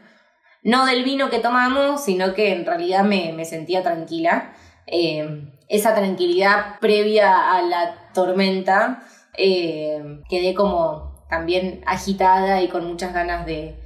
No 0.63 0.85
del 0.85 1.03
vino 1.03 1.29
que 1.29 1.39
tomamos, 1.39 2.03
sino 2.03 2.33
que 2.33 2.53
en 2.53 2.65
realidad 2.65 3.03
me, 3.03 3.33
me 3.33 3.45
sentía 3.45 3.81
tranquila. 3.81 4.53
Eh, 4.87 5.47
esa 5.71 5.95
tranquilidad 5.95 6.79
previa 6.81 7.53
a 7.53 7.61
la 7.61 8.11
tormenta, 8.13 9.03
eh, 9.37 10.21
quedé 10.29 10.53
como 10.53 11.25
también 11.29 11.81
agitada 11.85 12.61
y 12.61 12.67
con 12.67 12.85
muchas 12.85 13.13
ganas 13.13 13.45
de, 13.45 13.77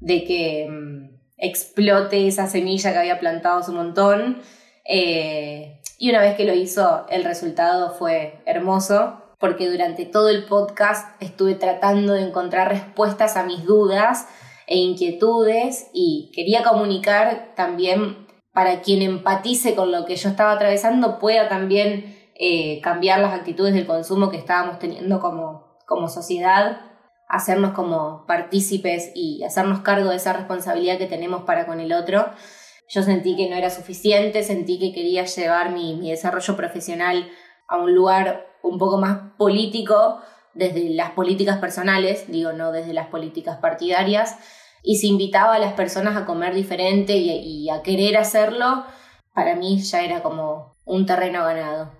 que 0.00 0.66
mm, 0.70 1.20
explote 1.36 2.26
esa 2.26 2.46
semilla 2.46 2.92
que 2.92 2.98
había 2.98 3.20
plantado 3.20 3.58
hace 3.58 3.70
un 3.70 3.76
montón. 3.76 4.42
Eh, 4.86 5.82
y 5.98 6.08
una 6.08 6.20
vez 6.20 6.34
que 6.36 6.46
lo 6.46 6.54
hizo, 6.54 7.04
el 7.10 7.24
resultado 7.24 7.92
fue 7.92 8.40
hermoso, 8.46 9.22
porque 9.38 9.68
durante 9.68 10.06
todo 10.06 10.30
el 10.30 10.44
podcast 10.44 11.20
estuve 11.20 11.56
tratando 11.56 12.14
de 12.14 12.22
encontrar 12.22 12.68
respuestas 12.68 13.36
a 13.36 13.44
mis 13.44 13.64
dudas 13.64 14.26
e 14.66 14.76
inquietudes 14.76 15.88
y 15.92 16.30
quería 16.34 16.62
comunicar 16.62 17.52
también 17.54 18.27
para 18.58 18.80
quien 18.80 19.02
empatice 19.02 19.76
con 19.76 19.92
lo 19.92 20.04
que 20.04 20.16
yo 20.16 20.30
estaba 20.30 20.50
atravesando 20.50 21.20
pueda 21.20 21.48
también 21.48 22.28
eh, 22.34 22.80
cambiar 22.80 23.20
las 23.20 23.32
actitudes 23.32 23.72
del 23.72 23.86
consumo 23.86 24.30
que 24.30 24.36
estábamos 24.36 24.80
teniendo 24.80 25.20
como, 25.20 25.78
como 25.86 26.08
sociedad, 26.08 26.80
hacernos 27.28 27.70
como 27.70 28.26
partícipes 28.26 29.12
y 29.14 29.44
hacernos 29.44 29.82
cargo 29.82 30.10
de 30.10 30.16
esa 30.16 30.32
responsabilidad 30.32 30.98
que 30.98 31.06
tenemos 31.06 31.44
para 31.44 31.66
con 31.66 31.78
el 31.78 31.92
otro. 31.92 32.30
Yo 32.88 33.04
sentí 33.04 33.36
que 33.36 33.48
no 33.48 33.54
era 33.54 33.70
suficiente, 33.70 34.42
sentí 34.42 34.80
que 34.80 34.92
quería 34.92 35.24
llevar 35.24 35.70
mi, 35.70 35.94
mi 35.94 36.10
desarrollo 36.10 36.56
profesional 36.56 37.30
a 37.68 37.76
un 37.76 37.94
lugar 37.94 38.44
un 38.64 38.76
poco 38.76 38.98
más 38.98 39.20
político 39.38 40.20
desde 40.52 40.90
las 40.90 41.12
políticas 41.12 41.58
personales, 41.58 42.24
digo, 42.26 42.52
no 42.52 42.72
desde 42.72 42.92
las 42.92 43.06
políticas 43.06 43.58
partidarias 43.58 44.36
y 44.82 44.96
si 44.96 45.08
invitaba 45.08 45.54
a 45.54 45.58
las 45.58 45.72
personas 45.74 46.16
a 46.16 46.24
comer 46.24 46.54
diferente 46.54 47.16
y, 47.16 47.68
a 47.70 47.82
querer 47.82 48.16
hacerlo, 48.16 48.84
para 49.34 49.54
mí 49.56 49.80
ya 49.80 50.02
era 50.02 50.22
como 50.22 50.74
un 50.84 51.06
terreno 51.06 51.44
ganado. 51.44 51.92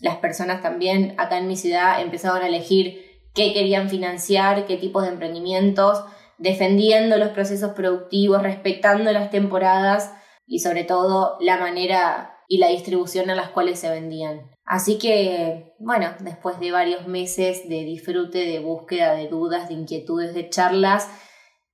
Las 0.00 0.16
personas 0.16 0.62
también 0.62 1.14
acá 1.18 1.38
en 1.38 1.48
mi 1.48 1.56
ciudad 1.56 2.00
empezaron 2.00 2.42
a 2.42 2.48
elegir 2.48 3.04
qué 3.34 3.52
querían 3.52 3.88
financiar, 3.88 4.66
qué 4.66 4.76
tipos 4.76 5.02
de 5.02 5.10
emprendimientos, 5.10 6.04
defendiendo 6.38 7.16
los 7.16 7.30
procesos 7.30 7.72
productivos, 7.72 8.42
respetando 8.42 9.10
las 9.12 9.30
temporadas 9.30 10.12
y 10.46 10.60
sobre 10.60 10.84
todo 10.84 11.36
la 11.40 11.56
manera 11.56 12.36
y 12.48 12.58
la 12.58 12.68
distribución 12.68 13.30
en 13.30 13.36
las 13.36 13.50
cuales 13.50 13.78
se 13.78 13.90
vendían. 13.90 14.50
Así 14.64 14.98
que, 14.98 15.74
bueno, 15.78 16.14
después 16.20 16.58
de 16.60 16.72
varios 16.72 17.06
meses 17.06 17.68
de 17.68 17.84
disfrute, 17.84 18.38
de 18.38 18.58
búsqueda, 18.60 19.14
de 19.14 19.28
dudas, 19.28 19.68
de 19.68 19.74
inquietudes, 19.74 20.34
de 20.34 20.48
charlas, 20.48 21.08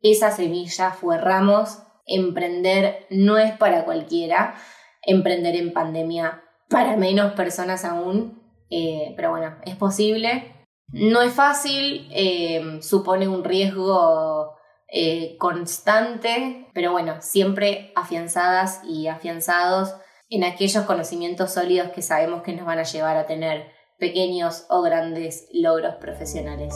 esa 0.02 0.30
semilla 0.30 0.90
fue 0.90 1.18
Ramos. 1.18 1.82
Emprender 2.06 3.06
no 3.10 3.38
es 3.38 3.52
para 3.52 3.84
cualquiera. 3.84 4.54
Emprender 5.02 5.56
en 5.56 5.72
pandemia 5.72 6.42
para 6.68 6.96
menos 6.96 7.32
personas 7.32 7.84
aún. 7.84 8.42
Eh, 8.70 9.12
pero 9.16 9.30
bueno, 9.30 9.56
es 9.64 9.76
posible. 9.76 10.66
No 10.88 11.22
es 11.22 11.32
fácil, 11.32 12.08
eh, 12.10 12.78
supone 12.82 13.26
un 13.26 13.44
riesgo 13.44 14.56
eh, 14.88 15.38
constante, 15.38 16.68
pero 16.74 16.92
bueno, 16.92 17.16
siempre 17.22 17.92
afianzadas 17.96 18.82
y 18.84 19.06
afianzados 19.06 19.94
en 20.28 20.44
aquellos 20.44 20.84
conocimientos 20.84 21.54
sólidos 21.54 21.92
que 21.92 22.02
sabemos 22.02 22.42
que 22.42 22.52
nos 22.52 22.66
van 22.66 22.78
a 22.78 22.82
llevar 22.82 23.16
a 23.16 23.26
tener 23.26 23.72
pequeños 23.98 24.66
o 24.68 24.82
grandes 24.82 25.48
logros 25.52 25.94
profesionales. 25.94 26.74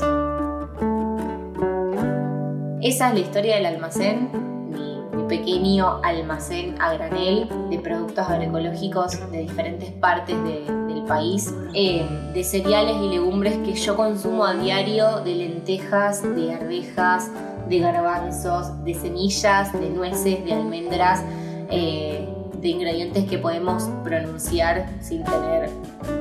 Esa 2.82 3.08
es 3.08 3.14
la 3.14 3.20
historia 3.20 3.56
del 3.56 3.66
almacén, 3.66 4.28
mi, 4.68 5.28
pequeño 5.28 6.00
almacén 6.04 6.74
a 6.78 6.92
granel 6.92 7.48
de 7.70 7.78
productos 7.78 8.28
agroecológicos 8.28 9.18
de 9.30 9.38
diferentes 9.38 9.90
partes 9.92 10.36
del 10.44 11.02
país, 11.08 11.52
eh, 11.72 12.06
de 12.34 12.44
cereales 12.44 12.96
y 13.02 13.08
legumbres 13.08 13.56
que 13.64 13.72
yo 13.72 13.96
consumo 13.96 14.44
a 14.44 14.54
diario, 14.54 15.20
de 15.20 15.34
lentejas, 15.36 16.22
de 16.22 16.52
arvejas, 16.54 17.30
de 17.66 17.78
garbanzos, 17.78 18.84
de 18.84 18.92
semillas, 18.92 19.72
de 19.72 19.88
nueces, 19.88 20.44
de 20.44 20.52
almendras, 20.52 21.24
eh, 21.70 22.28
de 22.60 22.68
ingredientes 22.68 23.24
que 23.24 23.38
podemos 23.38 23.84
pronunciar 24.04 24.86
sin 25.00 25.24
tener 25.24 25.70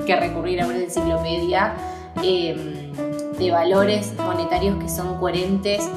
que 0.05 0.15
recurrir 0.15 0.61
a 0.61 0.67
una 0.67 0.77
enciclopedia, 0.77 1.73
eh, 2.23 2.91
de 3.37 3.51
valores 3.51 4.13
monetarios 4.17 4.81
que 4.81 4.87
son 4.87 5.19
coherentes 5.19 5.89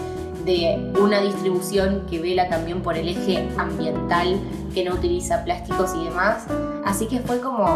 de 0.48 0.92
una 0.98 1.20
distribución 1.20 2.06
que 2.08 2.20
vela 2.20 2.48
también 2.48 2.82
por 2.82 2.96
el 2.96 3.06
eje 3.10 3.46
ambiental, 3.58 4.40
que 4.72 4.82
no 4.82 4.94
utiliza 4.94 5.44
plásticos 5.44 5.90
y 5.94 6.04
demás. 6.04 6.46
Así 6.86 7.06
que 7.06 7.20
fue 7.20 7.38
como 7.40 7.66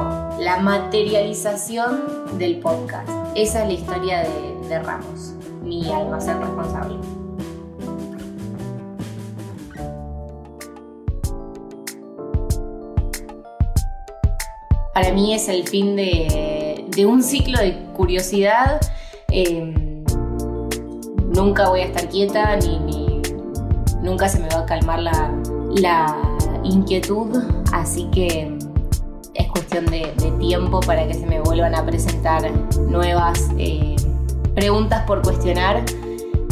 la 0.40 0.56
materialización 0.58 2.38
del 2.38 2.60
podcast. 2.60 3.10
Esa 3.34 3.62
es 3.62 3.66
la 3.66 3.72
historia 3.74 4.20
de, 4.22 4.78
Ramos, 4.78 5.34
mi 5.62 5.92
almacén 5.92 6.40
responsable. 6.40 6.96
Para 14.94 15.12
mí 15.12 15.34
es 15.34 15.46
el 15.48 15.68
fin 15.68 15.94
de, 15.94 17.06
un 17.06 17.22
ciclo 17.22 17.58
de 17.58 17.84
curiosidad. 17.94 18.80
Em, 19.28 19.81
nunca 21.34 21.68
voy 21.68 21.80
a 21.80 21.84
estar 21.84 22.08
quieta, 22.08 22.56
ni, 22.56 22.78
ni, 22.78 23.22
nunca 24.02 24.28
se 24.28 24.38
me 24.38 24.48
va 24.48 24.60
a 24.60 24.66
calmar 24.66 25.00
la, 25.00 25.32
la 25.70 26.16
inquietud, 26.64 27.42
así 27.72 28.08
que 28.12 28.56
es 29.34 29.50
cuestión 29.50 29.86
de, 29.86 30.12
tiempo 30.38 30.80
para 30.80 31.06
que 31.06 31.14
se 31.14 31.26
me 31.26 31.40
vuelvan 31.40 31.74
a 31.74 31.84
presentar 31.84 32.50
nuevas 32.88 33.48
eh, 33.58 33.96
preguntas 34.54 35.04
por 35.06 35.22
cuestionar 35.22 35.82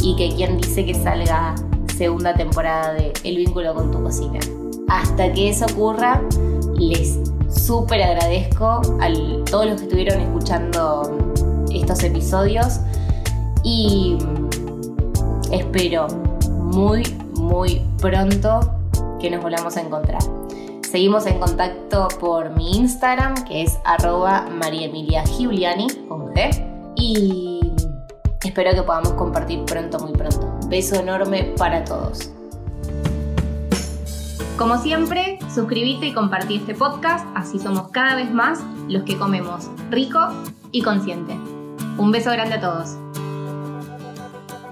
y 0.01 0.15
que 0.15 0.33
quien 0.35 0.57
dice 0.57 0.85
que 0.85 0.95
salga 0.95 1.53
segunda 1.95 2.33
temporada 2.33 2.93
de 2.93 3.13
El 3.23 3.37
vínculo 3.37 3.75
con 3.75 3.91
tu 3.91 4.01
cocina. 4.01 4.39
Hasta 4.87 5.31
que 5.33 5.49
eso 5.49 5.65
ocurra, 5.71 6.21
les 6.73 7.19
súper 7.49 8.01
agradezco 8.01 8.81
a 8.99 9.07
todos 9.49 9.65
los 9.67 9.75
que 9.77 9.83
estuvieron 9.83 10.19
escuchando 10.21 11.03
estos 11.71 12.03
episodios 12.03 12.79
y 13.63 14.17
espero 15.51 16.07
muy, 16.47 17.03
muy 17.35 17.81
pronto 17.99 18.59
que 19.19 19.29
nos 19.29 19.41
volvamos 19.41 19.77
a 19.77 19.81
encontrar. 19.81 20.21
Seguimos 20.89 21.25
en 21.25 21.39
contacto 21.39 22.07
por 22.19 22.49
mi 22.51 22.77
Instagram, 22.77 23.45
que 23.45 23.63
es 23.63 23.79
arroba 23.85 24.45
Giuliani, 25.37 25.87
con. 26.09 26.65
Y 26.95 27.73
espero 28.43 28.71
que 28.71 28.83
podamos 28.83 29.13
compartir 29.13 29.63
pronto, 29.65 29.99
muy 29.99 30.11
pronto. 30.11 30.59
Beso 30.67 30.95
enorme 30.95 31.53
para 31.57 31.83
todos. 31.85 32.31
Como 34.57 34.77
siempre, 34.77 35.39
suscríbete 35.53 36.07
y 36.07 36.13
compartí 36.13 36.57
este 36.57 36.75
podcast, 36.75 37.25
así 37.35 37.57
somos 37.57 37.89
cada 37.89 38.15
vez 38.15 38.31
más 38.31 38.59
los 38.89 39.03
que 39.03 39.17
comemos 39.17 39.69
rico 39.89 40.19
y 40.71 40.83
consciente. 40.83 41.33
Un 41.97 42.11
beso 42.11 42.31
grande 42.31 42.55
a 42.55 42.61
todos. 42.61 43.00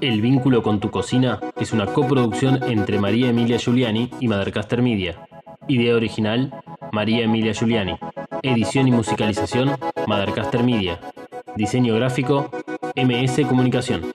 El 0.02 0.22
vínculo 0.22 0.64
con 0.64 0.80
tu 0.80 0.92
cocina 0.92 1.42
es 1.60 1.74
una 1.74 1.86
coproducción 1.86 2.64
entre 2.64 3.00
María 3.00 3.30
Emilia 3.30 3.60
Giuliani 3.60 4.10
y 4.22 4.30
Madercaster 4.30 4.82
Media. 4.82 5.28
Idea 5.68 5.94
original, 5.94 6.54
María 6.94 7.26
Emilia 7.26 7.54
Giuliani. 7.54 7.98
Edición 8.42 8.88
y 8.88 8.92
musicalización, 8.92 9.76
Madercaster 10.08 10.64
Media. 10.64 11.02
Diseño 11.58 11.96
gráfico, 11.96 12.50
MS 12.96 13.46
Comunicación. 13.46 14.14